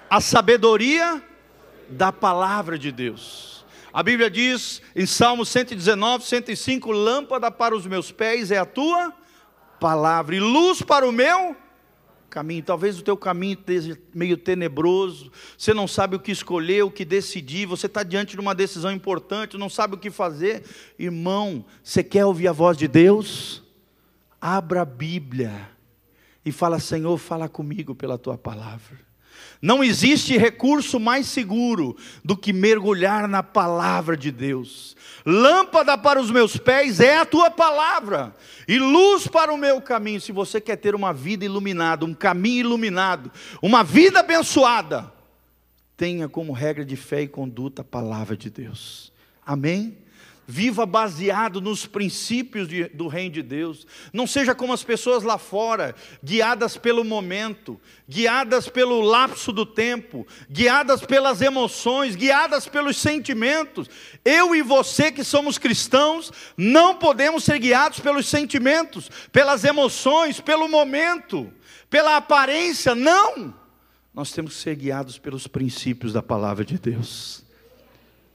a 0.07 0.21
sabedoria 0.21 1.21
da 1.89 2.11
palavra 2.11 2.77
de 2.77 2.91
Deus. 2.91 3.65
A 3.91 4.03
Bíblia 4.03 4.29
diz 4.29 4.81
em 4.95 5.07
Salmo 5.07 5.43
119, 5.43 6.23
105: 6.23 6.91
Lâmpada 6.91 7.49
para 7.49 7.75
os 7.75 7.87
meus 7.87 8.11
pés 8.11 8.51
é 8.51 8.57
a 8.57 8.65
tua 8.65 9.11
palavra, 9.79 10.35
e 10.35 10.39
luz 10.39 10.81
para 10.81 11.07
o 11.07 11.11
meu 11.11 11.55
caminho. 12.35 12.61
Talvez 12.61 12.99
o 12.99 13.01
teu 13.01 13.15
caminho 13.15 13.53
esteja 13.53 13.97
meio 14.13 14.35
tenebroso, 14.35 15.31
você 15.57 15.73
não 15.73 15.87
sabe 15.87 16.17
o 16.17 16.19
que 16.19 16.33
escolher, 16.33 16.83
o 16.83 16.91
que 16.91 17.05
decidir, 17.05 17.65
você 17.65 17.85
está 17.85 18.03
diante 18.03 18.35
de 18.35 18.41
uma 18.41 18.53
decisão 18.53 18.91
importante, 18.91 19.57
não 19.57 19.69
sabe 19.69 19.95
o 19.95 19.97
que 19.97 20.11
fazer. 20.11 20.65
Irmão, 20.99 21.63
você 21.81 22.03
quer 22.03 22.25
ouvir 22.25 22.49
a 22.49 22.51
voz 22.51 22.77
de 22.77 22.89
Deus? 22.89 23.63
Abra 24.41 24.81
a 24.81 24.85
Bíblia 24.85 25.69
e 26.43 26.51
fala: 26.51 26.77
Senhor, 26.77 27.17
fala 27.17 27.47
comigo 27.47 27.95
pela 27.95 28.17
tua 28.17 28.37
palavra. 28.37 28.99
Não 29.61 29.83
existe 29.83 30.37
recurso 30.37 30.99
mais 30.99 31.27
seguro 31.27 31.95
do 32.23 32.35
que 32.37 32.53
mergulhar 32.53 33.27
na 33.27 33.41
palavra 33.41 34.15
de 34.15 34.31
Deus. 34.31 34.95
Lâmpada 35.25 35.97
para 35.97 36.19
os 36.19 36.29
meus 36.29 36.55
pés 36.55 36.99
é 36.99 37.17
a 37.17 37.25
tua 37.25 37.49
palavra, 37.49 38.35
e 38.67 38.77
luz 38.77 39.27
para 39.27 39.51
o 39.51 39.57
meu 39.57 39.81
caminho. 39.81 40.21
Se 40.21 40.31
você 40.31 40.61
quer 40.61 40.75
ter 40.75 40.93
uma 40.93 41.11
vida 41.11 41.43
iluminada, 41.43 42.05
um 42.05 42.13
caminho 42.13 42.59
iluminado, 42.59 43.31
uma 43.61 43.83
vida 43.83 44.19
abençoada, 44.19 45.11
tenha 45.97 46.29
como 46.29 46.53
regra 46.53 46.85
de 46.85 46.95
fé 46.95 47.23
e 47.23 47.27
conduta 47.27 47.81
a 47.81 47.85
palavra 47.85 48.37
de 48.37 48.49
Deus. 48.49 49.11
Amém? 49.43 49.97
Viva 50.47 50.85
baseado 50.85 51.59
nos 51.59 51.85
princípios 51.85 52.67
de, 52.67 52.85
do 52.89 53.07
reino 53.07 53.31
de 53.31 53.41
Deus. 53.41 53.87
Não 54.13 54.27
seja 54.27 54.53
como 54.53 54.73
as 54.73 54.83
pessoas 54.83 55.23
lá 55.23 55.37
fora, 55.37 55.95
guiadas 56.23 56.77
pelo 56.77 57.03
momento, 57.03 57.79
guiadas 58.07 58.69
pelo 58.69 59.01
lapso 59.01 59.51
do 59.51 59.65
tempo, 59.65 60.27
guiadas 60.49 61.01
pelas 61.01 61.41
emoções, 61.41 62.15
guiadas 62.15 62.67
pelos 62.67 62.97
sentimentos. 62.97 63.89
Eu 64.23 64.55
e 64.55 64.61
você 64.61 65.11
que 65.11 65.23
somos 65.23 65.57
cristãos, 65.57 66.31
não 66.57 66.95
podemos 66.95 67.43
ser 67.43 67.59
guiados 67.59 67.99
pelos 67.99 68.27
sentimentos, 68.27 69.09
pelas 69.31 69.63
emoções, 69.63 70.39
pelo 70.39 70.67
momento, 70.67 71.51
pela 71.89 72.17
aparência. 72.17 72.93
Não! 72.93 73.53
Nós 74.13 74.31
temos 74.31 74.55
que 74.55 74.61
ser 74.61 74.75
guiados 74.75 75.17
pelos 75.17 75.45
princípios 75.45 76.13
da 76.13 76.23
palavra 76.23 76.63
de 76.63 76.77
Deus. 76.77 77.44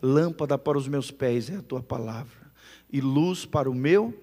Lâmpada 0.02 0.56
para 0.56 0.78
os 0.78 0.88
meus 0.88 1.10
pés 1.10 1.50
é 1.50 1.56
a 1.56 1.62
tua 1.62 1.82
palavra, 1.82 2.50
e 2.90 3.00
luz 3.00 3.44
para 3.44 3.70
o 3.70 3.74
meu 3.74 4.14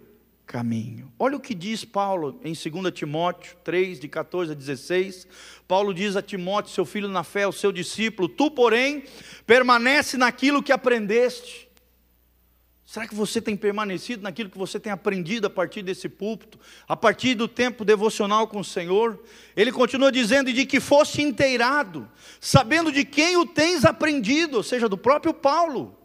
caminho. 0.47 1.11
Olha 1.19 1.35
o 1.35 1.39
que 1.41 1.53
diz 1.53 1.83
Paulo 1.83 2.39
em 2.43 2.53
2 2.53 2.93
Timóteo 2.93 3.55
3, 3.63 3.99
de 3.99 4.07
14 4.07 4.53
a 4.53 4.55
16. 4.55 5.27
Paulo 5.67 5.93
diz 5.93 6.15
a 6.15 6.21
Timóteo, 6.21 6.73
seu 6.73 6.85
filho 6.85 7.09
na 7.09 7.23
fé, 7.23 7.45
o 7.45 7.51
seu 7.51 7.71
discípulo: 7.71 8.29
Tu, 8.29 8.49
porém, 8.49 9.03
permanece 9.45 10.17
naquilo 10.17 10.63
que 10.63 10.71
aprendeste. 10.71 11.66
Será 12.87 13.05
que 13.05 13.13
você 13.13 13.41
tem 13.41 13.57
permanecido 13.57 14.23
naquilo 14.23 14.49
que 14.49 14.57
você 14.57 14.79
tem 14.79 14.93
aprendido 14.93 15.45
a 15.45 15.49
partir 15.49 15.81
desse 15.81 16.07
púlpito, 16.07 16.57
a 16.87 16.95
partir 16.95 17.35
do 17.35 17.45
tempo 17.45 17.83
devocional 17.83 18.47
com 18.47 18.61
o 18.61 18.63
Senhor? 18.63 19.21
Ele 19.57 19.73
continua 19.73 20.09
dizendo: 20.09 20.53
de 20.53 20.65
que 20.65 20.79
foste 20.79 21.21
inteirado, 21.21 22.09
sabendo 22.39 22.89
de 22.89 23.03
quem 23.03 23.35
o 23.35 23.45
tens 23.45 23.83
aprendido, 23.83 24.55
ou 24.55 24.63
seja, 24.63 24.87
do 24.87 24.97
próprio 24.97 25.33
Paulo 25.33 25.97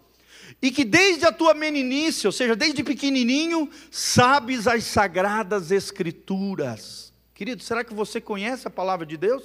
e 0.60 0.72
que 0.72 0.84
desde 0.84 1.24
a 1.24 1.30
tua 1.30 1.54
meninice, 1.54 2.26
ou 2.26 2.32
seja, 2.32 2.56
desde 2.56 2.82
pequenininho, 2.82 3.70
sabes 3.88 4.66
as 4.66 4.82
sagradas 4.82 5.70
escrituras. 5.70 7.12
Querido, 7.32 7.62
será 7.62 7.84
que 7.84 7.94
você 7.94 8.20
conhece 8.20 8.66
a 8.66 8.70
palavra 8.70 9.06
de 9.06 9.16
Deus? 9.16 9.44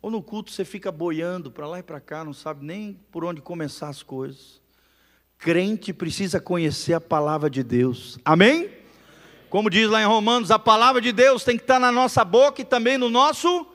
Ou 0.00 0.10
no 0.10 0.20
culto 0.20 0.50
você 0.50 0.64
fica 0.64 0.90
boiando 0.90 1.48
para 1.48 1.68
lá 1.68 1.78
e 1.78 1.82
para 1.82 2.00
cá, 2.00 2.24
não 2.24 2.32
sabe 2.32 2.66
nem 2.66 2.98
por 3.12 3.24
onde 3.24 3.40
começar 3.40 3.88
as 3.88 4.02
coisas? 4.02 4.61
Crente 5.42 5.92
precisa 5.92 6.40
conhecer 6.40 6.94
a 6.94 7.00
palavra 7.00 7.50
de 7.50 7.64
Deus. 7.64 8.16
Amém? 8.24 8.70
Como 9.50 9.68
diz 9.68 9.90
lá 9.90 10.00
em 10.00 10.06
Romanos, 10.06 10.52
a 10.52 10.58
palavra 10.58 11.00
de 11.00 11.10
Deus 11.10 11.42
tem 11.42 11.56
que 11.56 11.64
estar 11.64 11.80
na 11.80 11.90
nossa 11.90 12.24
boca 12.24 12.62
e 12.62 12.64
também 12.64 12.96
no 12.96 13.10
nosso 13.10 13.66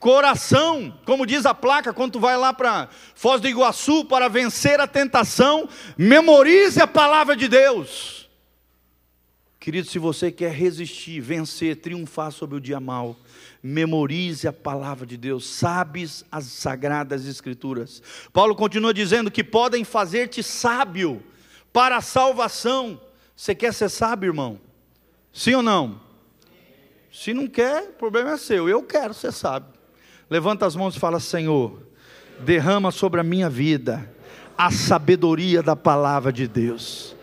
coração, 0.00 0.98
como 1.04 1.26
diz 1.26 1.44
a 1.44 1.52
placa, 1.52 1.92
quando 1.92 2.12
tu 2.12 2.20
vai 2.20 2.34
lá 2.38 2.50
para 2.50 2.88
Foz 3.14 3.42
do 3.42 3.46
Iguaçu 3.46 4.06
para 4.06 4.26
vencer 4.26 4.80
a 4.80 4.86
tentação, 4.86 5.68
memorize 5.98 6.80
a 6.80 6.86
palavra 6.86 7.36
de 7.36 7.46
Deus. 7.46 8.26
Querido, 9.60 9.88
se 9.88 9.98
você 9.98 10.32
quer 10.32 10.52
resistir, 10.52 11.20
vencer, 11.20 11.76
triunfar 11.76 12.32
sobre 12.32 12.56
o 12.56 12.60
dia 12.60 12.80
mal, 12.80 13.16
memorize 13.62 14.46
a 14.46 14.52
palavra 14.52 15.06
de 15.06 15.16
Deus, 15.16 15.46
sabes 15.46 16.24
as 16.30 16.44
sagradas 16.44 17.26
escrituras. 17.26 18.02
Paulo 18.32 18.54
continua 18.54 18.92
dizendo 18.92 19.30
que 19.30 19.42
podem 19.42 19.84
fazer-te 19.84 20.42
sábio 20.42 21.22
para 21.72 21.96
a 21.96 22.00
salvação. 22.00 23.00
Você 23.34 23.54
quer 23.54 23.72
ser 23.72 23.88
sábio, 23.88 24.28
irmão? 24.28 24.60
Sim 25.32 25.54
ou 25.54 25.62
não? 25.62 26.00
Se 27.12 27.32
não 27.32 27.46
quer, 27.46 27.82
o 27.90 27.92
problema 27.94 28.32
é 28.32 28.36
seu. 28.36 28.68
Eu 28.68 28.82
quero 28.82 29.14
ser 29.14 29.32
sábio. 29.32 29.72
Levanta 30.28 30.66
as 30.66 30.76
mãos 30.76 30.96
e 30.96 31.00
fala: 31.00 31.18
Senhor, 31.18 31.82
derrama 32.40 32.90
sobre 32.90 33.20
a 33.20 33.24
minha 33.24 33.48
vida 33.48 34.14
a 34.56 34.70
sabedoria 34.70 35.62
da 35.62 35.74
palavra 35.74 36.32
de 36.32 36.46
Deus. 36.46 37.15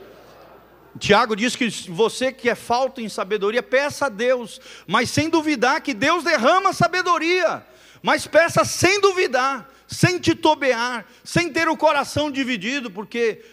Tiago 0.99 1.35
diz 1.35 1.55
que 1.55 1.69
você 1.89 2.31
que 2.31 2.49
é 2.49 2.55
falto 2.55 3.01
em 3.01 3.09
sabedoria, 3.09 3.63
peça 3.63 4.05
a 4.05 4.09
Deus, 4.09 4.61
mas 4.87 5.09
sem 5.09 5.29
duvidar 5.29 5.81
que 5.81 5.93
Deus 5.93 6.23
derrama 6.23 6.73
sabedoria, 6.73 7.65
mas 8.01 8.27
peça 8.27 8.63
sem 8.63 9.01
duvidar, 9.01 9.69
sem 9.87 10.19
titubear, 10.19 11.05
sem 11.23 11.51
ter 11.51 11.67
o 11.67 11.77
coração 11.77 12.29
dividido, 12.29 12.91
porque 12.91 13.43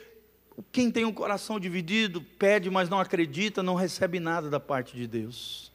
quem 0.71 0.91
tem 0.91 1.05
o 1.05 1.13
coração 1.13 1.59
dividido 1.59 2.21
pede, 2.21 2.69
mas 2.69 2.89
não 2.89 3.01
acredita, 3.01 3.63
não 3.63 3.75
recebe 3.75 4.21
nada 4.21 4.51
da 4.51 4.61
parte 4.61 4.97
de 4.97 5.07
Deus. 5.07 5.73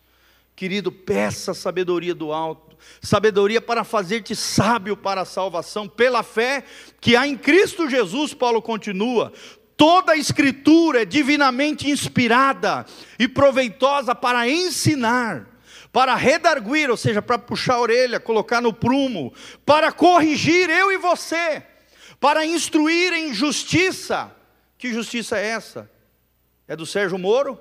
Querido, 0.55 0.91
peça 0.91 1.53
sabedoria 1.53 2.15
do 2.15 2.31
alto 2.31 2.65
sabedoria 3.01 3.61
para 3.61 3.83
fazer-te 3.83 4.35
sábio 4.35 4.95
para 4.95 5.21
a 5.21 5.25
salvação, 5.25 5.87
pela 5.87 6.23
fé 6.23 6.63
que 6.99 7.15
há 7.15 7.27
em 7.27 7.37
Cristo 7.37 7.89
Jesus, 7.89 8.33
Paulo 8.33 8.61
continua. 8.61 9.31
Toda 9.77 10.13
a 10.13 10.17
Escritura 10.17 11.01
é 11.01 11.05
divinamente 11.05 11.89
inspirada 11.89 12.85
e 13.19 13.27
proveitosa 13.27 14.15
para 14.15 14.47
ensinar, 14.47 15.47
para 15.91 16.15
redarguir, 16.15 16.89
ou 16.89 16.95
seja, 16.95 17.21
para 17.21 17.37
puxar 17.37 17.75
a 17.75 17.81
orelha, 17.81 18.19
colocar 18.19 18.61
no 18.61 18.71
prumo, 18.71 19.33
para 19.65 19.91
corrigir 19.91 20.69
eu 20.69 20.91
e 20.91 20.97
você, 20.97 21.61
para 22.19 22.45
instruir 22.45 23.11
em 23.13 23.33
justiça. 23.33 24.33
Que 24.77 24.93
justiça 24.93 25.37
é 25.37 25.47
essa? 25.47 25.91
É 26.67 26.75
do 26.75 26.85
Sérgio 26.85 27.17
Moro? 27.17 27.59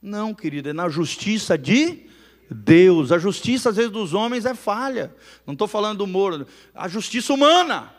Não, 0.00 0.34
querido, 0.34 0.68
é 0.68 0.72
na 0.72 0.88
justiça 0.88 1.56
de 1.56 2.06
Deus. 2.50 3.10
A 3.10 3.18
justiça, 3.18 3.70
às 3.70 3.76
vezes, 3.76 3.90
dos 3.90 4.12
homens 4.12 4.44
é 4.44 4.54
falha. 4.54 5.14
Não 5.46 5.52
estou 5.52 5.68
falando 5.68 5.98
do 5.98 6.06
Moro. 6.06 6.46
A 6.74 6.88
justiça 6.88 7.32
humana. 7.32 7.94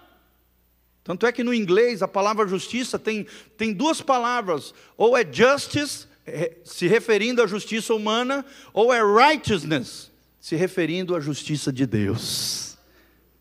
Tanto 1.04 1.26
é 1.26 1.32
que 1.32 1.44
no 1.44 1.54
inglês 1.54 2.02
a 2.02 2.08
palavra 2.08 2.48
justiça 2.48 2.98
tem, 2.98 3.28
tem 3.58 3.74
duas 3.74 4.02
palavras. 4.02 4.74
Ou 4.96 5.18
é 5.18 5.26
justice, 5.30 6.08
é, 6.26 6.54
se 6.64 6.88
referindo 6.88 7.42
à 7.42 7.48
justiça 7.48 7.94
humana, 7.94 8.46
ou 8.72 8.94
é 8.94 9.02
righteousness, 9.02 10.12
se 10.40 10.56
referindo 10.56 11.16
à 11.16 11.20
justiça 11.20 11.74
de 11.74 11.86
Deus. 11.86 12.78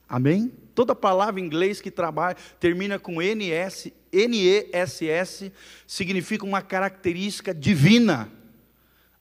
Amém? 0.09 0.53
Toda 0.75 0.94
palavra 0.94 1.40
em 1.40 1.44
inglês 1.44 1.81
que 1.81 1.90
trabalha, 1.90 2.37
termina 2.59 2.98
com 2.98 3.20
NS, 3.22 3.92
NESS, 4.12 5.53
significa 5.87 6.44
uma 6.44 6.62
característica 6.62 7.55
divina 7.55 8.31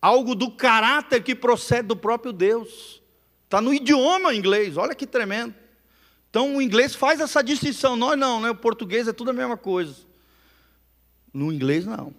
algo 0.02 0.34
do 0.34 0.50
caráter 0.50 1.22
que 1.22 1.36
procede 1.36 1.90
do 1.90 1.96
próprio 1.96 2.34
Deus. 2.34 3.02
Está 3.46 3.62
no 3.62 3.74
idioma 3.74 4.34
inglês, 4.34 4.76
olha 4.76 4.96
que 4.96 5.06
tremendo. 5.06 5.54
Então 6.32 6.56
o 6.56 6.62
inglês 6.62 6.96
faz 6.96 7.20
essa 7.20 7.44
distinção, 7.44 7.98
nós 7.98 8.18
não, 8.18 8.40
né? 8.40 8.50
o 8.50 8.56
português 8.56 9.06
é 9.06 9.12
tudo 9.12 9.32
a 9.32 9.34
mesma 9.34 9.58
coisa. 9.58 9.96
No 11.34 11.52
inglês 11.52 11.86
não. 11.86 12.16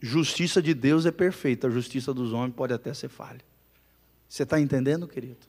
Justiça 0.00 0.62
de 0.62 0.72
Deus 0.72 1.04
é 1.04 1.10
perfeita, 1.10 1.68
a 1.68 1.70
justiça 1.70 2.14
dos 2.14 2.32
homens 2.32 2.54
pode 2.54 2.72
até 2.72 2.92
ser 2.94 3.10
falha. 3.10 3.42
Você 4.26 4.44
está 4.44 4.58
entendendo, 4.58 5.06
querido? 5.06 5.46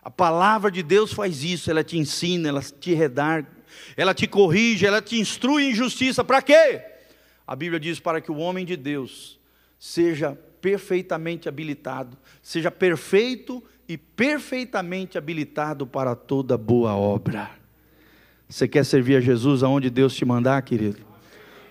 A 0.00 0.10
palavra 0.10 0.70
de 0.70 0.84
Deus 0.84 1.12
faz 1.12 1.42
isso, 1.42 1.68
ela 1.68 1.82
te 1.82 1.98
ensina, 1.98 2.48
ela 2.48 2.62
te 2.62 2.94
redarga, 2.94 3.48
ela 3.96 4.14
te 4.14 4.28
corrige, 4.28 4.86
ela 4.86 5.02
te 5.02 5.18
instrui 5.18 5.64
em 5.64 5.74
justiça. 5.74 6.22
Para 6.22 6.42
quê? 6.42 6.80
A 7.44 7.56
Bíblia 7.56 7.80
diz 7.80 7.98
para 7.98 8.20
que 8.20 8.30
o 8.30 8.36
homem 8.36 8.64
de 8.64 8.76
Deus 8.76 9.36
seja 9.80 10.38
perfeitamente 10.60 11.48
habilitado, 11.48 12.16
seja 12.40 12.70
perfeito 12.70 13.62
e 13.92 13.98
perfeitamente 13.98 15.18
habilitado 15.18 15.86
para 15.86 16.14
toda 16.14 16.56
boa 16.56 16.94
obra. 16.94 17.50
Você 18.48 18.66
quer 18.66 18.84
servir 18.84 19.16
a 19.16 19.20
Jesus 19.20 19.62
aonde 19.62 19.90
Deus 19.90 20.14
te 20.14 20.24
mandar, 20.24 20.62
querido? 20.62 21.04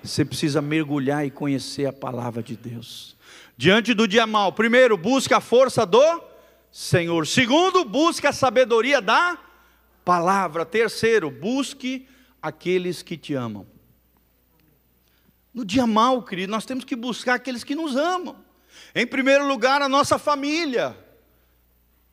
Você 0.03 0.23
precisa 0.23 0.61
mergulhar 0.61 1.25
e 1.25 1.31
conhecer 1.31 1.87
a 1.87 1.93
palavra 1.93 2.43
de 2.43 2.55
Deus. 2.55 3.17
Diante 3.57 3.95
do 3.95 4.07
dia 4.07 4.27
mal, 4.27 4.53
primeiro, 4.53 4.95
busque 4.97 5.33
a 5.33 5.41
força 5.41 5.83
do 5.83 6.21
Senhor. 6.71 7.25
Segundo, 7.25 7.83
busque 7.83 8.27
a 8.27 8.31
sabedoria 8.31 9.01
da 9.01 9.39
palavra. 10.05 10.63
Terceiro, 10.63 11.31
busque 11.31 12.07
aqueles 12.39 13.01
que 13.01 13.17
te 13.17 13.33
amam. 13.33 13.65
No 15.51 15.65
dia 15.65 15.87
mal, 15.87 16.21
querido, 16.23 16.51
nós 16.51 16.65
temos 16.65 16.83
que 16.83 16.95
buscar 16.95 17.33
aqueles 17.35 17.63
que 17.63 17.73
nos 17.73 17.95
amam. 17.95 18.35
Em 18.93 19.07
primeiro 19.07 19.47
lugar, 19.47 19.81
a 19.81 19.89
nossa 19.89 20.19
família. 20.19 20.95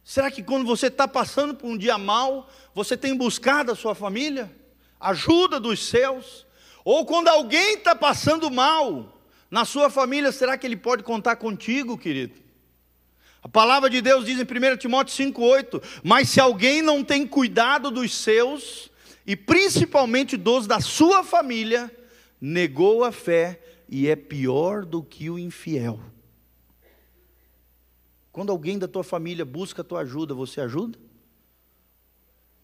Será 0.09 0.31
que 0.31 0.43
quando 0.43 0.65
você 0.65 0.87
está 0.87 1.07
passando 1.07 1.55
por 1.55 1.67
um 1.67 1.77
dia 1.77 1.99
mal, 1.99 2.49
você 2.75 2.97
tem 2.97 3.15
buscado 3.15 3.71
a 3.71 3.77
sua 3.77 3.95
família? 3.95 4.51
Ajuda 4.99 5.61
dos 5.61 5.87
seus? 5.87 6.47
Ou 6.83 7.05
quando 7.05 7.29
alguém 7.29 7.75
está 7.75 7.95
passando 7.95 8.51
mal 8.51 9.21
na 9.51 9.67
sua 9.67 9.91
família, 9.91 10.33
será 10.33 10.57
que 10.57 10.67
ele 10.67 10.79
pode 10.79 11.03
contar 11.03 11.37
contigo, 11.37 11.99
querido? 11.99 12.41
A 13.43 13.49
palavra 13.51 13.91
de 13.91 14.01
Deus 14.01 14.25
diz 14.25 14.41
em 14.41 14.45
1 14.45 14.79
Timóteo 14.79 15.15
5,8: 15.15 15.83
Mas 16.03 16.31
se 16.31 16.41
alguém 16.41 16.81
não 16.81 17.05
tem 17.05 17.27
cuidado 17.27 17.91
dos 17.91 18.15
seus, 18.15 18.91
e 19.27 19.37
principalmente 19.37 20.39
dos 20.39 20.67
da 20.67 20.81
sua 20.81 21.23
família, 21.23 21.95
negou 22.41 23.05
a 23.05 23.13
fé 23.13 23.61
e 23.87 24.09
é 24.09 24.17
pior 24.17 24.87
do 24.87 25.03
que 25.03 25.29
o 25.29 25.39
infiel. 25.39 26.01
Quando 28.39 28.53
alguém 28.53 28.79
da 28.79 28.87
tua 28.87 29.03
família 29.03 29.45
busca 29.45 29.83
a 29.83 29.85
tua 29.85 30.03
ajuda, 30.03 30.33
você 30.33 30.61
ajuda? 30.61 30.97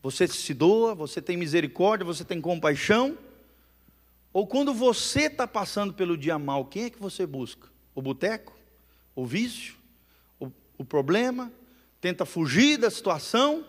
Você 0.05 0.29
se 0.29 0.55
doa, 0.55 0.95
você 0.95 1.21
tem 1.21 1.37
misericórdia, 1.37 2.07
você 2.07 2.25
tem 2.25 2.41
compaixão? 2.41 3.19
Ou 4.33 4.47
quando 4.47 4.73
você 4.73 5.23
está 5.23 5.49
passando 5.49 5.93
pelo 5.93 6.17
dia 6.17 6.39
mal, 6.39 6.65
quem 6.65 6.85
é 6.85 6.91
que 6.91 7.01
você 7.01 7.27
busca? 7.27 7.67
O 7.93 8.01
boteco? 8.01 8.57
O 9.17 9.27
vício? 9.27 9.75
O, 10.39 10.49
o 10.79 10.85
problema? 10.85 11.51
Tenta 12.01 12.25
fugir 12.25 12.79
da 12.79 12.89
situação? 12.89 13.67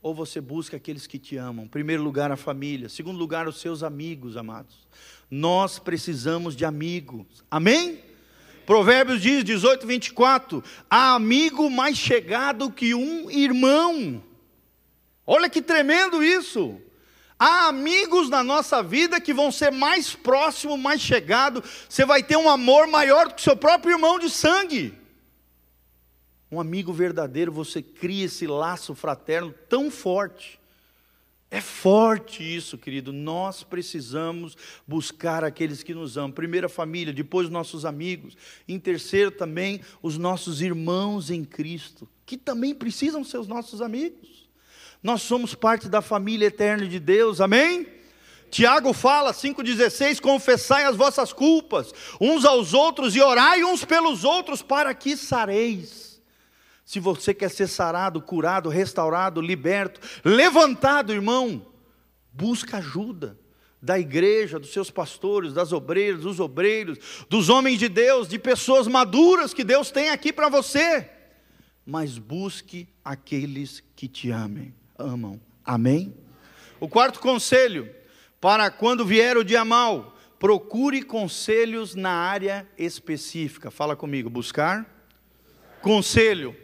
Ou 0.00 0.14
você 0.14 0.40
busca 0.40 0.76
aqueles 0.76 1.08
que 1.08 1.18
te 1.18 1.36
amam? 1.36 1.66
Primeiro 1.66 2.04
lugar, 2.04 2.30
a 2.30 2.36
família. 2.36 2.88
Segundo 2.88 3.18
lugar, 3.18 3.48
os 3.48 3.60
seus 3.60 3.82
amigos, 3.82 4.36
amados. 4.36 4.86
Nós 5.28 5.80
precisamos 5.80 6.54
de 6.54 6.64
amigos. 6.64 7.42
Amém? 7.50 8.11
Provérbios 8.66 9.20
diz, 9.20 9.44
18, 9.44 9.86
24: 9.86 10.62
há 10.88 11.14
amigo 11.14 11.68
mais 11.70 11.96
chegado 11.96 12.70
que 12.70 12.94
um 12.94 13.30
irmão. 13.30 14.22
Olha 15.26 15.48
que 15.48 15.62
tremendo 15.62 16.22
isso. 16.22 16.80
Há 17.38 17.66
amigos 17.66 18.30
na 18.30 18.44
nossa 18.44 18.82
vida 18.82 19.20
que 19.20 19.34
vão 19.34 19.50
ser 19.50 19.72
mais 19.72 20.14
próximo, 20.14 20.78
mais 20.78 21.00
chegado. 21.00 21.62
Você 21.88 22.04
vai 22.04 22.22
ter 22.22 22.36
um 22.36 22.48
amor 22.48 22.86
maior 22.86 23.28
do 23.28 23.34
que 23.34 23.42
seu 23.42 23.56
próprio 23.56 23.94
irmão 23.94 24.18
de 24.18 24.30
sangue. 24.30 24.94
Um 26.50 26.60
amigo 26.60 26.92
verdadeiro, 26.92 27.50
você 27.50 27.82
cria 27.82 28.26
esse 28.26 28.46
laço 28.46 28.94
fraterno 28.94 29.52
tão 29.68 29.90
forte. 29.90 30.60
É 31.54 31.60
forte 31.60 32.42
isso, 32.42 32.78
querido. 32.78 33.12
Nós 33.12 33.62
precisamos 33.62 34.56
buscar 34.88 35.44
aqueles 35.44 35.82
que 35.82 35.92
nos 35.92 36.16
amam. 36.16 36.32
Primeiro 36.32 36.64
a 36.64 36.70
família, 36.70 37.12
depois 37.12 37.48
os 37.48 37.52
nossos 37.52 37.84
amigos. 37.84 38.34
Em 38.66 38.80
terceiro 38.80 39.30
também 39.30 39.82
os 40.00 40.16
nossos 40.16 40.62
irmãos 40.62 41.30
em 41.30 41.44
Cristo, 41.44 42.08
que 42.24 42.38
também 42.38 42.74
precisam 42.74 43.22
ser 43.22 43.36
os 43.36 43.46
nossos 43.46 43.82
amigos. 43.82 44.48
Nós 45.02 45.20
somos 45.20 45.54
parte 45.54 45.90
da 45.90 46.00
família 46.00 46.46
eterna 46.46 46.88
de 46.88 46.98
Deus, 46.98 47.38
amém? 47.38 47.86
Tiago 48.50 48.94
fala, 48.94 49.34
5,16: 49.34 50.20
confessai 50.20 50.84
as 50.84 50.96
vossas 50.96 51.34
culpas 51.34 51.92
uns 52.18 52.46
aos 52.46 52.72
outros 52.72 53.14
e 53.14 53.20
orai 53.20 53.62
uns 53.62 53.84
pelos 53.84 54.24
outros 54.24 54.62
para 54.62 54.94
que 54.94 55.18
sareis. 55.18 56.11
Se 56.92 57.00
você 57.00 57.32
quer 57.32 57.48
ser 57.48 57.68
sarado, 57.68 58.20
curado, 58.20 58.68
restaurado, 58.68 59.40
liberto, 59.40 59.98
levantado, 60.22 61.10
irmão, 61.10 61.66
busca 62.30 62.76
ajuda 62.76 63.38
da 63.80 63.98
igreja, 63.98 64.58
dos 64.58 64.74
seus 64.74 64.90
pastores, 64.90 65.54
das 65.54 65.72
obreiras, 65.72 66.20
dos 66.20 66.38
obreiros, 66.38 66.98
dos 67.30 67.48
homens 67.48 67.78
de 67.78 67.88
Deus, 67.88 68.28
de 68.28 68.38
pessoas 68.38 68.86
maduras 68.86 69.54
que 69.54 69.64
Deus 69.64 69.90
tem 69.90 70.10
aqui 70.10 70.34
para 70.34 70.50
você. 70.50 71.08
Mas 71.86 72.18
busque 72.18 72.86
aqueles 73.02 73.82
que 73.96 74.06
te 74.06 74.30
amem 74.30 74.74
amam. 74.98 75.40
Amém? 75.64 76.14
O 76.78 76.86
quarto 76.86 77.20
conselho, 77.20 77.88
para 78.38 78.70
quando 78.70 79.02
vier 79.02 79.38
o 79.38 79.44
dia 79.44 79.64
mal, 79.64 80.14
procure 80.38 81.00
conselhos 81.00 81.94
na 81.94 82.12
área 82.12 82.68
específica. 82.76 83.70
Fala 83.70 83.96
comigo, 83.96 84.28
buscar 84.28 84.86
conselho 85.80 86.54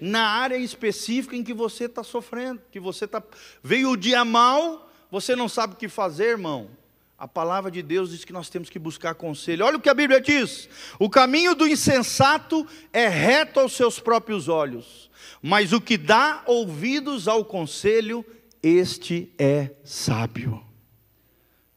na 0.00 0.26
área 0.26 0.56
específica 0.56 1.36
em 1.36 1.44
que 1.44 1.52
você 1.52 1.84
está 1.84 2.02
sofrendo, 2.02 2.60
que 2.70 2.80
você 2.80 3.04
está. 3.04 3.22
Veio 3.62 3.90
o 3.90 3.96
dia 3.96 4.24
mal, 4.24 4.90
você 5.10 5.36
não 5.36 5.48
sabe 5.48 5.74
o 5.74 5.76
que 5.76 5.88
fazer, 5.88 6.30
irmão. 6.30 6.70
A 7.18 7.28
palavra 7.28 7.70
de 7.70 7.82
Deus 7.82 8.10
diz 8.10 8.24
que 8.24 8.32
nós 8.32 8.48
temos 8.48 8.70
que 8.70 8.78
buscar 8.78 9.14
conselho. 9.14 9.66
Olha 9.66 9.76
o 9.76 9.80
que 9.80 9.90
a 9.90 9.94
Bíblia 9.94 10.22
diz: 10.22 10.70
o 10.98 11.10
caminho 11.10 11.54
do 11.54 11.68
insensato 11.68 12.66
é 12.92 13.08
reto 13.08 13.60
aos 13.60 13.74
seus 13.74 14.00
próprios 14.00 14.48
olhos, 14.48 15.10
mas 15.42 15.74
o 15.74 15.80
que 15.82 15.98
dá 15.98 16.42
ouvidos 16.46 17.28
ao 17.28 17.44
conselho, 17.44 18.24
este 18.62 19.30
é 19.38 19.72
sábio. 19.84 20.64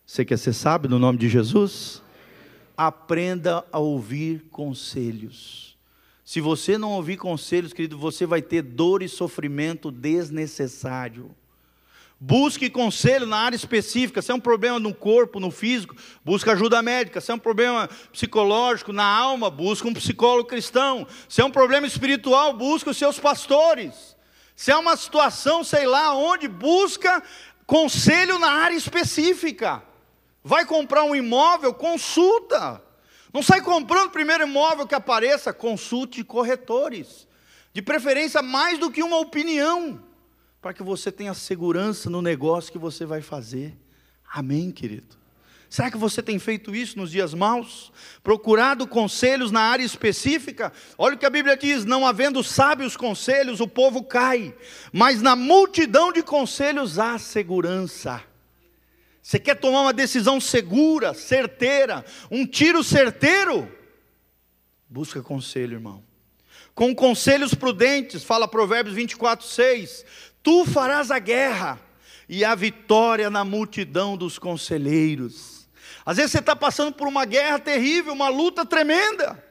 Você 0.06 0.24
quer 0.24 0.38
ser 0.38 0.54
sábio 0.54 0.90
no 0.90 1.00
nome 1.00 1.18
de 1.18 1.28
Jesus? 1.28 2.02
Aprenda 2.78 3.66
a 3.72 3.80
ouvir 3.80 4.46
conselhos. 4.50 5.73
Se 6.24 6.40
você 6.40 6.78
não 6.78 6.92
ouvir 6.92 7.18
conselhos, 7.18 7.74
querido, 7.74 7.98
você 7.98 8.26
vai 8.26 8.42
ter 8.42 8.62
dor 8.62 9.04
e 9.04 9.10
sofrimento 9.10 9.92
desnecessário. 9.92 11.36
Busque 12.26 12.70
conselho 12.70 13.26
na 13.26 13.36
área 13.36 13.58
específica. 13.58 14.22
Se 14.22 14.32
é 14.32 14.34
um 14.34 14.40
problema 14.40 14.80
no 14.80 14.94
corpo, 14.94 15.42
no 15.42 15.52
físico, 15.52 15.94
busque 16.24 16.50
ajuda 16.50 16.82
médica. 16.82 17.20
Se 17.20 17.32
é 17.32 17.36
um 17.36 17.40
problema 17.40 17.90
psicológico, 18.14 18.94
na 18.94 19.04
alma, 19.04 19.50
busque 19.50 19.86
um 19.86 19.94
psicólogo 19.94 20.48
cristão. 20.48 21.06
Se 21.28 21.42
é 21.42 21.46
um 21.46 21.52
problema 21.52 21.86
espiritual, 21.86 22.54
busque 22.54 22.90
os 22.90 22.98
seus 22.98 23.20
pastores. 23.20 24.16
Se 24.56 24.72
é 24.72 24.78
uma 24.78 24.96
situação, 24.96 25.66
sei 25.66 25.86
lá, 25.86 26.16
onde 26.16 26.48
busca 26.48 27.22
conselho 27.66 28.40
na 28.40 28.52
área 28.52 28.76
específica. 28.76 29.84
Vai 30.42 30.66
comprar 30.66 31.04
um 31.04 31.14
imóvel, 31.14 31.74
consulta. 31.74 32.82
Não 33.34 33.41
sai 33.41 33.62
comprando 33.62 34.08
o 34.08 34.12
primeiro 34.12 34.43
imóvel 34.43 34.86
que 34.86 34.93
apareça, 34.93 35.52
consulte 35.52 36.24
corretores. 36.24 37.28
De 37.74 37.82
preferência, 37.82 38.43
mais 38.43 38.78
do 38.78 38.91
que 38.91 39.02
uma 39.02 39.17
opinião 39.17 40.00
para 40.62 40.74
que 40.74 40.84
você 40.84 41.12
tenha 41.12 41.34
segurança 41.34 42.10
no 42.10 42.22
negócio 42.22 42.72
que 42.72 42.78
você 42.78 43.06
vai 43.06 43.22
fazer. 43.22 43.76
Amém, 44.32 44.72
querido? 44.72 45.17
Será 45.67 45.89
que 45.89 45.98
você 45.98 46.22
tem 46.22 46.38
feito 46.38 46.76
isso 46.76 47.00
nos 47.00 47.10
dias 47.10 47.34
maus? 47.34 47.91
Procurado 48.24 48.86
conselhos 48.86 49.52
na 49.52 49.62
área 49.62 49.84
específica? 49.84 50.72
Olha 51.00 51.15
o 51.15 51.17
que 51.17 51.26
a 51.26 51.32
Bíblia 51.32 51.58
diz: 51.58 51.84
não 51.84 52.06
havendo 52.06 52.43
sábios 52.43 52.96
conselhos, 52.96 53.60
o 53.60 53.67
povo 53.67 54.04
cai, 54.04 54.56
mas 54.91 55.19
na 55.19 55.36
multidão 55.36 56.13
de 56.13 56.22
conselhos 56.22 57.00
há 57.00 57.17
segurança. 57.17 58.24
Você 59.24 59.40
quer 59.40 59.56
tomar 59.56 59.84
uma 59.84 59.94
decisão 59.94 60.42
segura, 60.42 61.14
certeira, 61.14 62.04
um 62.30 62.46
tiro 62.46 62.84
certeiro? 62.84 63.72
Busca 64.90 65.22
conselho, 65.24 65.76
irmão. 65.76 66.04
Com 66.76 66.94
conselhos 66.94 67.54
prudentes, 67.54 68.22
fala 68.22 68.50
Provérbios 68.50 68.94
24, 68.94 69.48
6. 69.48 70.06
Tu 70.44 70.66
farás 70.66 71.10
a 71.10 71.20
guerra 71.20 71.80
e 72.28 72.44
a 72.44 72.54
vitória 72.54 73.30
na 73.30 73.46
multidão 73.46 74.18
dos 74.18 74.38
conselheiros. 74.38 75.70
Às 76.06 76.18
vezes 76.18 76.34
você 76.34 76.40
está 76.40 76.54
passando 76.54 76.94
por 76.94 77.08
uma 77.08 77.24
guerra 77.24 77.60
terrível, 77.60 78.12
uma 78.12 78.28
luta 78.28 78.66
tremenda. 78.66 79.42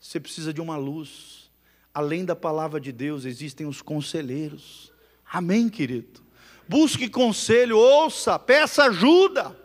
Você 0.00 0.18
precisa 0.18 0.52
de 0.52 0.60
uma 0.60 0.76
luz. 0.76 1.48
Além 1.94 2.24
da 2.24 2.34
palavra 2.34 2.80
de 2.80 2.90
Deus, 2.90 3.24
existem 3.24 3.64
os 3.64 3.80
conselheiros. 3.80 4.92
Amém, 5.30 5.68
querido? 5.68 6.20
Busque 6.70 7.08
conselho, 7.08 7.76
ouça, 7.76 8.38
peça 8.38 8.84
ajuda. 8.84 9.58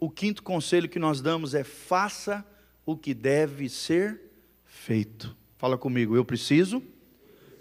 O 0.00 0.08
quinto 0.08 0.42
conselho 0.42 0.88
que 0.88 0.98
nós 0.98 1.20
damos 1.20 1.52
é: 1.52 1.62
faça 1.62 2.42
o 2.86 2.96
que 2.96 3.12
deve 3.12 3.68
ser 3.68 4.18
feito. 4.64 5.36
Fala 5.58 5.76
comigo, 5.76 6.16
eu 6.16 6.24
preciso 6.24 6.82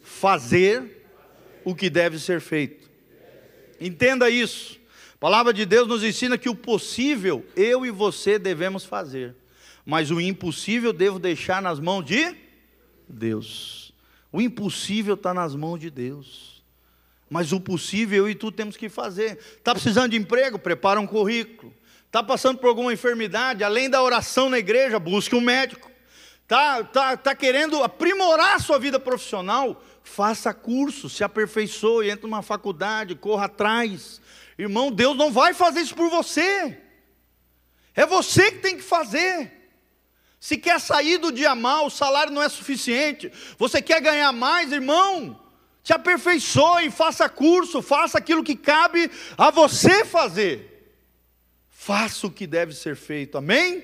fazer 0.01 1.05
o 1.65 1.75
que 1.75 1.89
deve 1.89 2.17
ser 2.17 2.39
feito. 2.39 2.89
Entenda 3.77 4.29
isso. 4.29 4.79
A 5.15 5.17
palavra 5.17 5.51
de 5.51 5.65
Deus 5.65 5.85
nos 5.85 6.01
ensina 6.01 6.37
que 6.37 6.47
o 6.47 6.55
possível 6.55 7.45
eu 7.57 7.85
e 7.85 7.91
você 7.91 8.39
devemos 8.39 8.85
fazer, 8.85 9.35
mas 9.85 10.11
o 10.11 10.21
impossível 10.21 10.93
devo 10.93 11.19
deixar 11.19 11.61
nas 11.61 11.77
mãos 11.77 12.05
de 12.05 12.33
Deus. 13.05 13.93
O 14.31 14.39
impossível 14.39 15.15
está 15.15 15.33
nas 15.33 15.53
mãos 15.53 15.77
de 15.77 15.89
Deus, 15.89 16.54
mas 17.29 17.51
o 17.51 17.59
possível 17.59 18.25
eu 18.25 18.29
e 18.29 18.35
tu 18.35 18.51
temos 18.51 18.77
que 18.77 18.89
fazer. 18.89 19.37
Está 19.57 19.73
precisando 19.73 20.11
de 20.11 20.17
emprego? 20.17 20.59
Prepara 20.59 20.99
um 20.99 21.07
currículo. 21.07 21.73
Está 22.05 22.23
passando 22.23 22.57
por 22.57 22.67
alguma 22.67 22.93
enfermidade? 22.93 23.63
Além 23.63 23.89
da 23.89 24.01
oração 24.01 24.49
na 24.49 24.59
igreja, 24.59 24.99
busque 24.99 25.35
um 25.35 25.41
médico. 25.41 25.91
Está 26.43 26.83
tá, 26.83 27.17
tá 27.17 27.35
querendo 27.35 27.83
aprimorar 27.83 28.55
a 28.55 28.59
sua 28.59 28.77
vida 28.77 28.99
profissional? 28.99 29.81
faça 30.05 30.53
curso, 30.53 31.09
se 31.09 31.23
aperfeiçoe, 31.23 32.09
entre 32.09 32.27
numa 32.27 32.41
faculdade, 32.41 33.15
corra 33.15 33.45
atrás. 33.45 34.21
Irmão, 34.57 34.91
Deus 34.91 35.17
não 35.17 35.31
vai 35.31 35.53
fazer 35.53 35.81
isso 35.81 35.95
por 35.95 36.09
você. 36.09 36.77
É 37.93 38.05
você 38.05 38.51
que 38.51 38.59
tem 38.59 38.77
que 38.77 38.83
fazer. 38.83 39.51
Se 40.39 40.57
quer 40.57 40.79
sair 40.79 41.17
do 41.17 41.31
dia 41.31 41.55
mal, 41.55 41.87
o 41.87 41.89
salário 41.89 42.31
não 42.31 42.41
é 42.41 42.47
suficiente. 42.47 43.31
Você 43.57 43.81
quer 43.81 43.99
ganhar 43.99 44.31
mais, 44.31 44.71
irmão? 44.71 45.41
Se 45.85 45.93
aperfeiçoe, 45.93 46.89
faça 46.89 47.29
curso, 47.29 47.79
faça 47.79 48.17
aquilo 48.17 48.43
que 48.43 48.55
cabe 48.55 49.11
a 49.37 49.51
você 49.51 50.03
fazer. 50.03 50.97
Faça 51.69 52.25
o 52.25 52.31
que 52.31 52.47
deve 52.47 52.73
ser 52.73 52.95
feito. 52.95 53.37
Amém? 53.37 53.83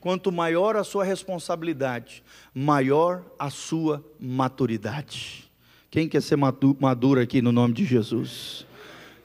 Quanto 0.00 0.30
maior 0.30 0.76
a 0.76 0.84
sua 0.84 1.02
responsabilidade, 1.02 2.22
maior 2.54 3.24
a 3.36 3.50
sua 3.50 4.04
maturidade. 4.20 5.50
Quem 5.90 6.08
quer 6.08 6.22
ser 6.22 6.36
maduro 6.36 7.20
aqui 7.20 7.42
no 7.42 7.50
nome 7.50 7.74
de 7.74 7.84
Jesus? 7.84 8.64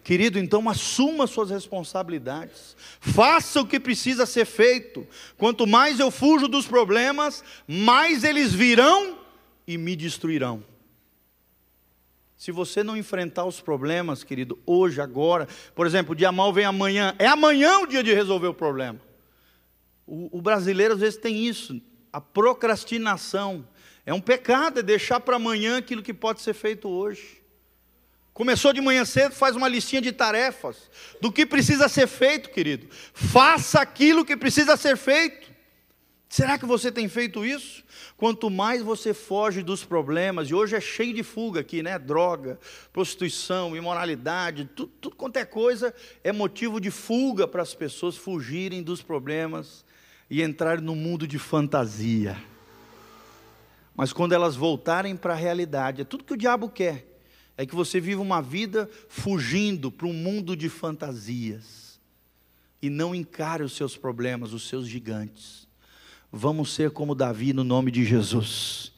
Querido, 0.03 0.39
então 0.39 0.67
assuma 0.67 1.27
suas 1.27 1.51
responsabilidades, 1.51 2.75
faça 2.99 3.61
o 3.61 3.67
que 3.67 3.79
precisa 3.79 4.25
ser 4.25 4.45
feito. 4.45 5.05
Quanto 5.37 5.67
mais 5.67 5.99
eu 5.99 6.09
fujo 6.09 6.47
dos 6.47 6.65
problemas, 6.65 7.43
mais 7.67 8.23
eles 8.23 8.51
virão 8.51 9.19
e 9.67 9.77
me 9.77 9.95
destruirão. 9.95 10.63
Se 12.39 12.53
você 12.53 12.85
não 12.85 12.95
enfrentar 12.95 13.43
os 13.43 13.59
problemas, 13.59 14.23
querido, 14.23 14.57
hoje, 14.65 15.01
agora, 15.01 15.45
por 15.75 15.85
exemplo, 15.85 16.13
o 16.13 16.15
dia 16.15 16.31
mal 16.31 16.53
vem 16.53 16.63
amanhã, 16.63 17.13
é 17.19 17.27
amanhã 17.27 17.79
o 17.79 17.85
dia 17.85 18.01
de 18.01 18.13
resolver 18.13 18.47
o 18.47 18.53
problema. 18.53 18.97
O, 20.07 20.37
o 20.37 20.41
brasileiro 20.41 20.93
às 20.93 21.01
vezes 21.01 21.19
tem 21.19 21.45
isso, 21.45 21.81
a 22.13 22.21
procrastinação. 22.21 23.67
É 24.05 24.13
um 24.13 24.21
pecado, 24.21 24.79
é 24.79 24.81
deixar 24.81 25.19
para 25.19 25.35
amanhã 25.35 25.79
aquilo 25.79 26.01
que 26.01 26.13
pode 26.13 26.39
ser 26.39 26.53
feito 26.53 26.87
hoje. 26.87 27.41
Começou 28.33 28.71
de 28.71 28.79
manhã 28.79 29.03
cedo, 29.03 29.35
faz 29.35 29.57
uma 29.57 29.67
listinha 29.67 30.01
de 30.01 30.13
tarefas, 30.13 30.89
do 31.19 31.29
que 31.33 31.45
precisa 31.45 31.89
ser 31.89 32.07
feito, 32.07 32.51
querido. 32.51 32.87
Faça 33.13 33.81
aquilo 33.81 34.23
que 34.23 34.37
precisa 34.37 34.77
ser 34.77 34.95
feito. 34.95 35.48
Será 36.29 36.59
que 36.59 36.65
você 36.65 36.91
tem 36.91 37.09
feito 37.09 37.43
isso? 37.43 37.83
Quanto 38.15 38.51
mais 38.51 38.83
você 38.83 39.15
foge 39.15 39.63
dos 39.63 39.83
problemas, 39.83 40.47
e 40.47 40.53
hoje 40.53 40.75
é 40.75 40.79
cheio 40.79 41.11
de 41.11 41.23
fuga 41.23 41.61
aqui, 41.61 41.81
né? 41.81 41.97
Droga, 41.97 42.59
prostituição, 42.93 43.75
imoralidade, 43.75 44.69
tudo, 44.75 44.91
tudo 45.01 45.15
quanto 45.15 45.37
é 45.37 45.45
coisa 45.45 45.91
é 46.23 46.31
motivo 46.31 46.79
de 46.79 46.91
fuga 46.91 47.47
para 47.47 47.63
as 47.63 47.73
pessoas 47.73 48.15
fugirem 48.15 48.83
dos 48.83 49.01
problemas 49.01 49.83
e 50.29 50.43
entrarem 50.43 50.83
no 50.83 50.95
mundo 50.95 51.27
de 51.27 51.39
fantasia. 51.39 52.37
Mas 53.95 54.13
quando 54.13 54.33
elas 54.33 54.55
voltarem 54.55 55.17
para 55.17 55.33
a 55.33 55.37
realidade, 55.37 56.03
é 56.03 56.05
tudo 56.05 56.23
que 56.23 56.33
o 56.33 56.37
diabo 56.37 56.69
quer, 56.69 57.07
é 57.57 57.65
que 57.65 57.73
você 57.73 57.99
viva 57.99 58.21
uma 58.21 58.39
vida 58.39 58.87
fugindo 59.07 59.91
para 59.91 60.05
um 60.05 60.13
mundo 60.13 60.55
de 60.55 60.69
fantasias 60.69 61.99
e 62.79 62.87
não 62.87 63.15
encare 63.15 63.63
os 63.63 63.75
seus 63.75 63.97
problemas, 63.97 64.53
os 64.53 64.69
seus 64.69 64.87
gigantes 64.87 65.68
vamos 66.31 66.73
ser 66.73 66.91
como 66.91 67.15
Davi 67.15 67.53
no 67.53 67.63
nome 67.63 67.91
de 67.91 68.05
Jesus. 68.05 68.91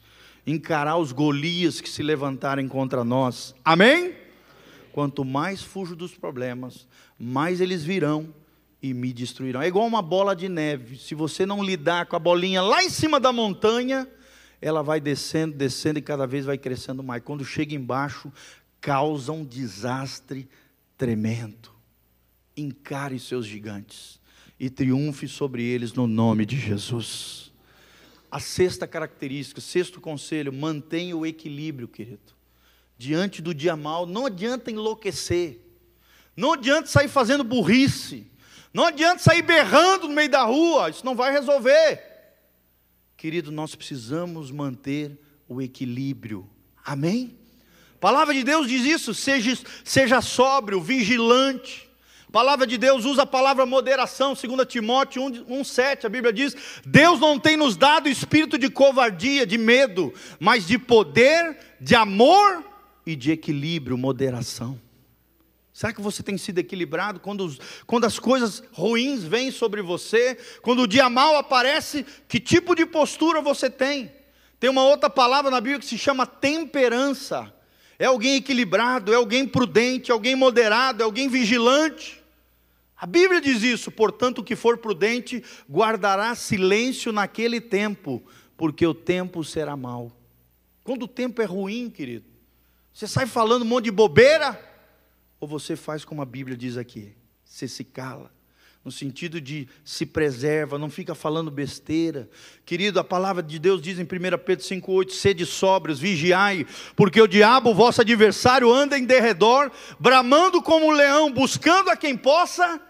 Encarar 0.46 0.96
os 0.96 1.12
Golias 1.12 1.80
que 1.80 1.88
se 1.88 2.02
levantarem 2.02 2.68
contra 2.68 3.04
nós. 3.04 3.54
Amém? 3.64 4.14
Quanto 4.92 5.24
mais 5.24 5.62
fujo 5.62 5.96
dos 5.96 6.14
problemas, 6.14 6.86
mais 7.18 7.60
eles 7.60 7.82
virão 7.84 8.34
e 8.82 8.92
me 8.92 9.12
destruirão. 9.12 9.62
É 9.62 9.68
igual 9.68 9.86
uma 9.86 10.02
bola 10.02 10.34
de 10.34 10.48
neve. 10.48 10.98
Se 10.98 11.14
você 11.14 11.46
não 11.46 11.62
lidar 11.62 12.06
com 12.06 12.16
a 12.16 12.18
bolinha 12.18 12.60
lá 12.60 12.82
em 12.82 12.90
cima 12.90 13.18
da 13.18 13.32
montanha, 13.32 14.06
ela 14.60 14.82
vai 14.82 15.00
descendo, 15.00 15.56
descendo 15.56 15.98
e 15.98 16.02
cada 16.02 16.26
vez 16.26 16.44
vai 16.44 16.58
crescendo 16.58 17.02
mais. 17.02 17.22
Quando 17.22 17.44
chega 17.44 17.74
embaixo, 17.74 18.30
causa 18.80 19.32
um 19.32 19.44
desastre 19.44 20.48
tremendo. 20.98 21.70
Encare 22.56 23.18
seus 23.18 23.46
gigantes 23.46 24.20
e 24.62 24.70
triunfe 24.70 25.26
sobre 25.26 25.64
eles 25.64 25.92
no 25.92 26.06
nome 26.06 26.46
de 26.46 26.56
Jesus. 26.56 27.50
A 28.30 28.38
sexta 28.38 28.86
característica, 28.86 29.60
sexto 29.60 30.00
conselho, 30.00 30.52
mantenha 30.52 31.16
o 31.16 31.26
equilíbrio, 31.26 31.88
querido. 31.88 32.32
Diante 32.96 33.42
do 33.42 33.52
dia 33.52 33.74
mal, 33.74 34.06
não 34.06 34.24
adianta 34.24 34.70
enlouquecer, 34.70 35.58
não 36.36 36.52
adianta 36.52 36.86
sair 36.86 37.08
fazendo 37.08 37.42
burrice, 37.42 38.24
não 38.72 38.84
adianta 38.86 39.20
sair 39.20 39.42
berrando 39.42 40.06
no 40.06 40.14
meio 40.14 40.30
da 40.30 40.44
rua, 40.44 40.90
isso 40.90 41.04
não 41.04 41.16
vai 41.16 41.32
resolver. 41.32 42.00
Querido, 43.16 43.50
nós 43.50 43.74
precisamos 43.74 44.52
manter 44.52 45.18
o 45.48 45.60
equilíbrio, 45.60 46.48
amém? 46.84 47.36
A 47.96 47.98
palavra 47.98 48.32
de 48.32 48.44
Deus 48.44 48.68
diz 48.68 48.84
isso: 48.84 49.12
seja, 49.12 49.58
seja 49.82 50.20
sóbrio, 50.20 50.80
vigilante, 50.80 51.90
a 52.32 52.40
palavra 52.42 52.66
de 52.66 52.78
Deus 52.78 53.04
usa 53.04 53.24
a 53.24 53.26
palavra 53.26 53.66
moderação, 53.66 54.32
2 54.32 54.66
Timóteo 54.66 55.22
1,7, 55.22 56.06
a 56.06 56.08
Bíblia 56.08 56.32
diz: 56.32 56.56
Deus 56.82 57.20
não 57.20 57.38
tem 57.38 57.58
nos 57.58 57.76
dado 57.76 58.08
espírito 58.08 58.56
de 58.56 58.70
covardia, 58.70 59.46
de 59.46 59.58
medo, 59.58 60.14
mas 60.40 60.66
de 60.66 60.78
poder, 60.78 61.58
de 61.78 61.94
amor 61.94 62.64
e 63.04 63.14
de 63.14 63.32
equilíbrio, 63.32 63.98
moderação. 63.98 64.80
Será 65.74 65.92
que 65.92 66.00
você 66.00 66.22
tem 66.22 66.38
sido 66.38 66.56
equilibrado 66.56 67.20
quando, 67.20 67.44
os, 67.44 67.60
quando 67.86 68.06
as 68.06 68.18
coisas 68.18 68.62
ruins 68.72 69.22
vêm 69.24 69.50
sobre 69.50 69.82
você? 69.82 70.38
Quando 70.62 70.84
o 70.84 70.88
dia 70.88 71.10
mal 71.10 71.36
aparece, 71.36 72.06
que 72.26 72.40
tipo 72.40 72.74
de 72.74 72.86
postura 72.86 73.42
você 73.42 73.68
tem? 73.68 74.10
Tem 74.58 74.70
uma 74.70 74.84
outra 74.84 75.10
palavra 75.10 75.50
na 75.50 75.60
Bíblia 75.60 75.80
que 75.80 75.84
se 75.84 75.98
chama 75.98 76.24
temperança. 76.24 77.52
É 77.98 78.06
alguém 78.06 78.36
equilibrado, 78.36 79.12
é 79.12 79.16
alguém 79.16 79.46
prudente, 79.46 80.10
é 80.10 80.14
alguém 80.14 80.34
moderado, 80.34 81.02
é 81.02 81.04
alguém 81.04 81.28
vigilante. 81.28 82.21
A 83.02 83.06
Bíblia 83.06 83.40
diz 83.40 83.64
isso, 83.64 83.90
portanto, 83.90 84.38
o 84.38 84.44
que 84.44 84.54
for 84.54 84.78
prudente 84.78 85.42
guardará 85.68 86.36
silêncio 86.36 87.10
naquele 87.10 87.60
tempo, 87.60 88.22
porque 88.56 88.86
o 88.86 88.94
tempo 88.94 89.42
será 89.42 89.76
mau. 89.76 90.16
Quando 90.84 91.02
o 91.02 91.08
tempo 91.08 91.42
é 91.42 91.44
ruim, 91.44 91.90
querido, 91.90 92.26
você 92.94 93.08
sai 93.08 93.26
falando 93.26 93.62
um 93.62 93.64
monte 93.64 93.86
de 93.86 93.90
bobeira, 93.90 94.56
ou 95.40 95.48
você 95.48 95.74
faz 95.74 96.04
como 96.04 96.22
a 96.22 96.24
Bíblia 96.24 96.56
diz 96.56 96.76
aqui, 96.76 97.12
você 97.44 97.66
se 97.66 97.82
cala, 97.82 98.32
no 98.84 98.92
sentido 98.92 99.40
de 99.40 99.68
se 99.84 100.06
preserva, 100.06 100.78
não 100.78 100.88
fica 100.88 101.12
falando 101.12 101.50
besteira. 101.50 102.30
Querido, 102.64 103.00
a 103.00 103.04
palavra 103.04 103.42
de 103.42 103.58
Deus 103.58 103.82
diz 103.82 103.98
em 103.98 104.04
1 104.04 104.06
Pedro 104.06 104.64
5,8: 104.64 105.10
sede 105.10 105.44
sóbrios, 105.44 105.98
vigiai, 105.98 106.64
porque 106.94 107.20
o 107.20 107.26
diabo, 107.26 107.74
vosso 107.74 108.00
adversário, 108.00 108.72
anda 108.72 108.96
em 108.96 109.04
derredor, 109.04 109.72
bramando 109.98 110.62
como 110.62 110.86
um 110.86 110.92
leão, 110.92 111.32
buscando 111.32 111.90
a 111.90 111.96
quem 111.96 112.16
possa 112.16 112.80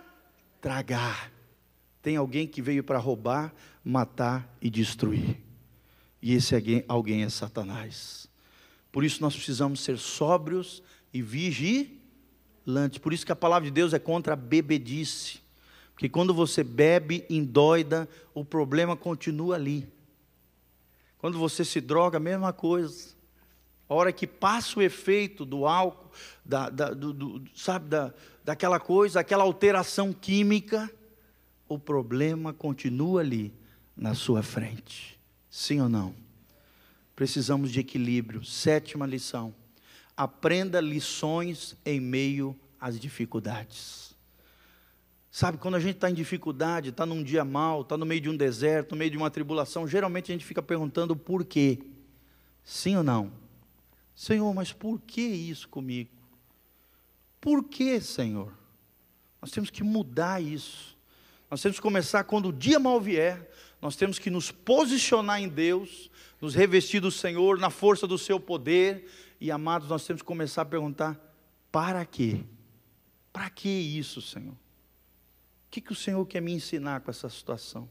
tragar. 0.63 1.31
Tem 2.01 2.17
alguém 2.17 2.47
que 2.47 2.63
veio 2.63 2.83
para 2.83 2.99
roubar, 2.99 3.53
matar 3.85 4.57
e 4.63 4.71
destruir. 4.71 5.39
E 6.23 6.33
esse 6.33 6.55
alguém 6.89 7.25
é 7.25 7.29
Satanás. 7.29 8.29
Por 8.93 9.05
isso 9.05 9.21
nós 9.21 9.35
precisamos 9.35 9.81
ser 9.81 9.99
sóbrios 9.99 10.83
e 11.13 11.21
vigilantes. 11.21 12.99
Por 12.99 13.13
isso 13.13 13.27
que 13.27 13.33
a 13.33 13.37
palavra 13.37 13.67
de 13.67 13.73
Deus 13.73 13.93
é 13.93 13.99
contra 13.99 14.35
a 14.35 14.37
bebedice. 14.37 15.41
Porque 15.93 16.09
quando 16.09 16.33
você 16.33 16.63
bebe 16.63 17.27
endoida, 17.29 18.09
o 18.33 18.45
problema 18.45 18.97
continua 18.97 19.57
ali. 19.57 19.89
Quando 21.19 21.39
você 21.39 21.65
se 21.65 21.81
droga, 21.81 22.19
a 22.19 22.21
mesma 22.21 22.53
coisa. 22.53 23.11
A 23.89 23.95
hora 23.95 24.13
que 24.13 24.27
passa 24.27 24.79
o 24.79 24.83
efeito 24.83 25.45
do 25.45 25.67
álcool, 25.67 26.11
da, 26.45 26.71
da, 26.71 26.91
do, 26.91 27.13
do, 27.13 27.45
sabe, 27.55 27.89
da, 27.89 28.15
daquela 28.45 28.81
coisa, 28.81 29.21
aquela 29.21 29.45
alteração 29.45 30.13
química, 30.13 30.91
o 31.69 31.79
problema 31.79 32.53
continua 32.53 33.21
ali 33.21 33.55
na 33.97 34.15
sua 34.15 34.43
frente. 34.43 35.19
Sim 35.49 35.81
ou 35.81 35.89
não? 35.89 36.15
Precisamos 37.15 37.71
de 37.71 37.81
equilíbrio. 37.81 38.45
Sétima 38.45 39.07
lição: 39.07 39.55
aprenda 40.17 40.81
lições 40.81 41.77
em 41.85 42.01
meio 42.01 42.57
às 42.81 42.99
dificuldades. 42.99 44.13
Sabe, 45.31 45.57
quando 45.57 45.77
a 45.77 45.81
gente 45.81 45.95
está 45.95 46.11
em 46.11 46.15
dificuldade, 46.15 46.91
está 46.91 47.07
num 47.07 47.23
dia 47.23 47.43
mal, 47.43 47.81
está 47.81 47.97
no 47.97 48.05
meio 48.05 48.21
de 48.21 48.29
um 48.29 48.37
deserto, 48.37 48.93
no 48.93 48.99
meio 48.99 49.11
de 49.11 49.17
uma 49.17 49.31
tribulação, 49.31 49.89
geralmente 49.89 50.31
a 50.31 50.35
gente 50.35 50.45
fica 50.45 50.63
perguntando 50.63 51.17
por 51.17 51.43
quê. 51.43 51.79
Sim 52.63 52.97
ou 52.97 53.03
não? 53.03 53.33
Senhor, 54.15 54.53
mas 54.53 54.73
por 54.73 55.01
que 55.01 55.23
isso 55.23 55.69
comigo? 55.71 56.11
Por 57.43 57.65
que, 57.65 58.01
Senhor? 58.01 58.57
Nós 59.41 59.51
temos 59.51 59.69
que 59.69 59.83
mudar 59.83 60.41
isso. 60.41 60.97
Nós 61.51 61.61
temos 61.61 61.77
que 61.77 61.83
começar 61.83 62.23
quando 62.23 62.51
o 62.51 62.53
dia 62.53 62.79
mal 62.79 63.01
vier, 63.01 63.51
nós 63.83 63.97
temos 63.97 64.17
que 64.17 64.31
nos 64.31 64.53
posicionar 64.53 65.43
em 65.43 65.49
Deus, 65.49 66.09
nos 66.41 66.55
revestir 66.55 67.01
do 67.01 67.11
Senhor, 67.11 67.59
na 67.59 67.69
força 67.69 68.07
do 68.07 68.17
seu 68.17 68.39
poder. 68.39 69.11
E 69.41 69.51
amados, 69.51 69.89
nós 69.89 70.07
temos 70.07 70.23
que 70.23 70.27
começar 70.27 70.63
a 70.63 70.65
perguntar: 70.65 71.21
para 71.73 72.05
quê? 72.07 72.45
Para 73.33 73.51
que 73.51 73.69
isso, 73.69 74.23
Senhor? 74.23 74.53
O 74.53 74.57
que, 75.69 75.81
que 75.81 75.93
o 75.93 75.97
Senhor 75.97 76.25
quer 76.27 76.41
me 76.41 76.53
ensinar 76.53 77.01
com 77.01 77.11
essa 77.11 77.29
situação? 77.29 77.91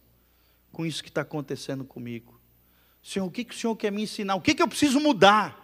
Com 0.72 0.86
isso 0.86 1.04
que 1.04 1.10
está 1.10 1.22
acontecendo 1.22 1.84
comigo? 1.84 2.40
Senhor, 3.04 3.26
o 3.26 3.32
que, 3.32 3.44
que 3.44 3.54
o 3.54 3.58
Senhor 3.58 3.76
quer 3.76 3.92
me 3.92 4.04
ensinar? 4.04 4.36
O 4.36 4.42
que, 4.42 4.56
que 4.56 4.64
eu 4.64 4.68
preciso 4.68 5.02
mudar? 5.02 5.61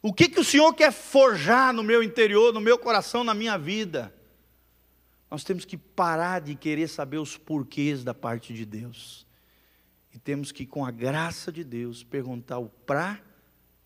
O 0.00 0.12
que, 0.12 0.28
que 0.28 0.40
o 0.40 0.44
Senhor 0.44 0.72
quer 0.74 0.92
forjar 0.92 1.72
no 1.72 1.82
meu 1.82 2.02
interior, 2.02 2.52
no 2.52 2.60
meu 2.60 2.78
coração, 2.78 3.24
na 3.24 3.34
minha 3.34 3.58
vida? 3.58 4.14
Nós 5.30 5.44
temos 5.44 5.64
que 5.64 5.76
parar 5.76 6.40
de 6.40 6.54
querer 6.54 6.88
saber 6.88 7.18
os 7.18 7.36
porquês 7.36 8.04
da 8.04 8.14
parte 8.14 8.54
de 8.54 8.64
Deus. 8.64 9.26
E 10.14 10.18
temos 10.18 10.52
que, 10.52 10.64
com 10.64 10.86
a 10.86 10.90
graça 10.90 11.52
de 11.52 11.62
Deus, 11.64 12.02
perguntar 12.02 12.58
o 12.58 12.68
para 12.68 13.20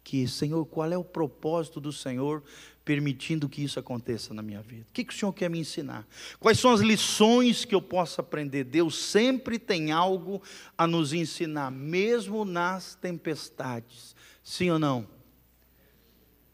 que, 0.05 0.27
Senhor, 0.29 0.64
qual 0.66 0.90
é 0.92 0.98
o 0.98 1.05
propósito 1.05 1.81
do 1.81 1.92
Senhor 1.92 2.42
permitindo 2.85 3.48
que 3.48 3.62
isso 3.62 3.79
aconteça 3.79 4.35
na 4.35 4.42
minha 4.42 4.61
vida? 4.61 4.87
O 4.90 4.92
que, 4.92 5.05
que 5.05 5.14
o 5.14 5.16
Senhor 5.16 5.33
quer 5.33 5.48
me 5.48 5.59
ensinar? 5.59 6.07
Quais 6.38 6.59
são 6.59 6.72
as 6.72 6.81
lições 6.81 7.64
que 7.64 7.75
eu 7.75 7.81
posso 7.81 8.20
aprender? 8.20 8.64
Deus 8.64 8.96
sempre 8.96 9.59
tem 9.59 9.92
algo 9.92 10.42
a 10.77 10.87
nos 10.87 11.12
ensinar, 11.12 11.70
mesmo 11.70 12.44
nas 12.44 12.94
tempestades. 12.96 14.14
Sim 14.42 14.70
ou 14.70 14.79
não? 14.79 15.21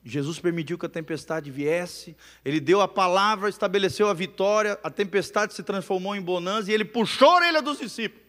Jesus 0.05 0.39
permitiu 0.39 0.79
que 0.79 0.87
a 0.87 0.89
tempestade 0.89 1.51
viesse, 1.51 2.17
ele 2.45 2.61
deu 2.61 2.81
a 2.81 2.89
palavra, 2.89 3.49
estabeleceu 3.49 4.09
a 4.09 4.15
vitória, 4.15 4.79
a 4.83 4.91
tempestade 4.91 5.53
se 5.53 5.63
transformou 5.63 6.15
em 6.15 6.23
bonança 6.23 6.71
e 6.71 6.75
ele 6.75 6.85
puxou 6.85 7.31
a 7.31 7.37
orelha 7.37 7.63
dos 7.63 7.79
discípulos, 7.79 8.25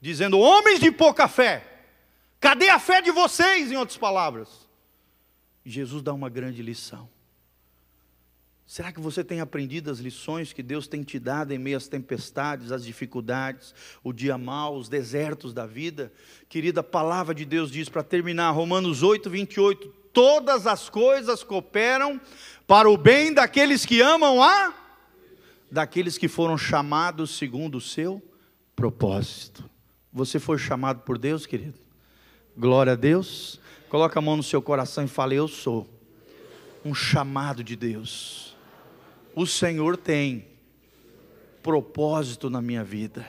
dizendo: 0.00 0.38
Homens 0.38 0.80
de 0.80 0.90
pouca 0.90 1.28
fé, 1.28 1.86
cadê 2.40 2.68
a 2.68 2.78
fé 2.78 3.00
de 3.00 3.10
vocês, 3.10 3.70
em 3.70 3.76
outras 3.76 3.96
palavras? 3.96 4.68
Jesus 5.64 6.02
dá 6.02 6.12
uma 6.12 6.28
grande 6.28 6.62
lição. 6.62 7.08
Será 8.66 8.90
que 8.90 9.00
você 9.00 9.22
tem 9.22 9.40
aprendido 9.40 9.90
as 9.90 9.98
lições 9.98 10.52
que 10.52 10.62
Deus 10.62 10.88
tem 10.88 11.02
te 11.02 11.18
dado 11.18 11.52
em 11.52 11.58
meio 11.58 11.76
às 11.76 11.86
tempestades, 11.86 12.72
às 12.72 12.84
dificuldades, 12.84 13.74
o 14.02 14.12
dia 14.12 14.36
mau, 14.38 14.76
os 14.76 14.88
desertos 14.88 15.52
da 15.52 15.66
vida? 15.66 16.12
Querida, 16.48 16.80
a 16.80 16.84
palavra 16.84 17.34
de 17.34 17.44
Deus 17.44 17.70
diz, 17.70 17.88
para 17.88 18.02
terminar, 18.02 18.50
Romanos 18.50 19.02
8, 19.02 19.28
28, 19.28 20.03
todas 20.14 20.66
as 20.66 20.88
coisas 20.88 21.42
cooperam 21.42 22.18
para 22.66 22.88
o 22.88 22.96
bem 22.96 23.34
daqueles 23.34 23.84
que 23.84 24.00
amam 24.00 24.42
a 24.42 24.72
daqueles 25.70 26.16
que 26.16 26.28
foram 26.28 26.56
chamados 26.56 27.36
segundo 27.36 27.78
o 27.78 27.80
seu 27.80 28.22
propósito. 28.76 29.68
Você 30.12 30.38
foi 30.38 30.56
chamado 30.56 31.00
por 31.00 31.18
Deus, 31.18 31.44
querido? 31.44 31.78
Glória 32.56 32.92
a 32.92 32.96
Deus. 32.96 33.60
Coloca 33.88 34.18
a 34.18 34.22
mão 34.22 34.36
no 34.36 34.42
seu 34.42 34.62
coração 34.62 35.04
e 35.04 35.08
fale: 35.08 35.34
Eu 35.34 35.48
sou 35.48 35.88
um 36.84 36.94
chamado 36.94 37.64
de 37.64 37.74
Deus. 37.74 38.56
O 39.34 39.46
Senhor 39.46 39.96
tem 39.96 40.46
propósito 41.60 42.48
na 42.48 42.62
minha 42.62 42.84
vida. 42.84 43.26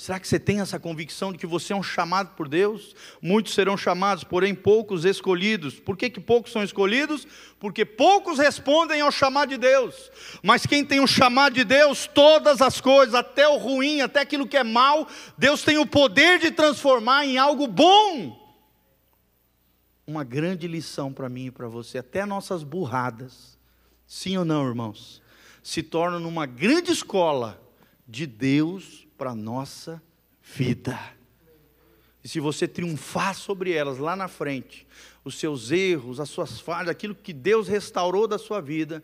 Será 0.00 0.18
que 0.18 0.26
você 0.26 0.40
tem 0.40 0.60
essa 0.60 0.80
convicção 0.80 1.30
de 1.30 1.36
que 1.36 1.46
você 1.46 1.74
é 1.74 1.76
um 1.76 1.82
chamado 1.82 2.34
por 2.34 2.48
Deus? 2.48 2.96
Muitos 3.20 3.52
serão 3.52 3.76
chamados, 3.76 4.24
porém 4.24 4.54
poucos 4.54 5.04
escolhidos. 5.04 5.78
Por 5.78 5.94
que, 5.94 6.08
que 6.08 6.18
poucos 6.18 6.52
são 6.52 6.64
escolhidos? 6.64 7.26
Porque 7.58 7.84
poucos 7.84 8.38
respondem 8.38 9.02
ao 9.02 9.12
chamado 9.12 9.50
de 9.50 9.58
Deus. 9.58 10.10
Mas 10.42 10.64
quem 10.64 10.86
tem 10.86 11.00
o 11.00 11.06
chamado 11.06 11.52
de 11.52 11.64
Deus, 11.64 12.06
todas 12.06 12.62
as 12.62 12.80
coisas, 12.80 13.14
até 13.14 13.46
o 13.46 13.58
ruim, 13.58 14.00
até 14.00 14.20
aquilo 14.20 14.48
que 14.48 14.56
é 14.56 14.64
mal, 14.64 15.06
Deus 15.36 15.62
tem 15.62 15.76
o 15.76 15.84
poder 15.84 16.38
de 16.38 16.50
transformar 16.50 17.26
em 17.26 17.36
algo 17.36 17.66
bom. 17.66 18.58
Uma 20.06 20.24
grande 20.24 20.66
lição 20.66 21.12
para 21.12 21.28
mim 21.28 21.48
e 21.48 21.50
para 21.50 21.68
você, 21.68 21.98
até 21.98 22.24
nossas 22.24 22.62
burradas, 22.62 23.58
sim 24.06 24.38
ou 24.38 24.46
não, 24.46 24.66
irmãos, 24.66 25.20
se 25.62 25.82
tornam 25.82 26.18
numa 26.18 26.46
grande 26.46 26.90
escola 26.90 27.60
de 28.08 28.26
Deus 28.26 29.09
para 29.20 29.32
a 29.32 29.34
nossa 29.34 30.02
vida. 30.42 30.98
E 32.24 32.28
se 32.28 32.40
você 32.40 32.66
triunfar 32.66 33.34
sobre 33.34 33.70
elas 33.70 33.98
lá 33.98 34.16
na 34.16 34.28
frente, 34.28 34.86
os 35.22 35.38
seus 35.38 35.70
erros, 35.70 36.18
as 36.18 36.30
suas 36.30 36.58
falhas, 36.58 36.88
aquilo 36.88 37.14
que 37.14 37.34
Deus 37.34 37.68
restaurou 37.68 38.26
da 38.26 38.38
sua 38.38 38.62
vida, 38.62 39.02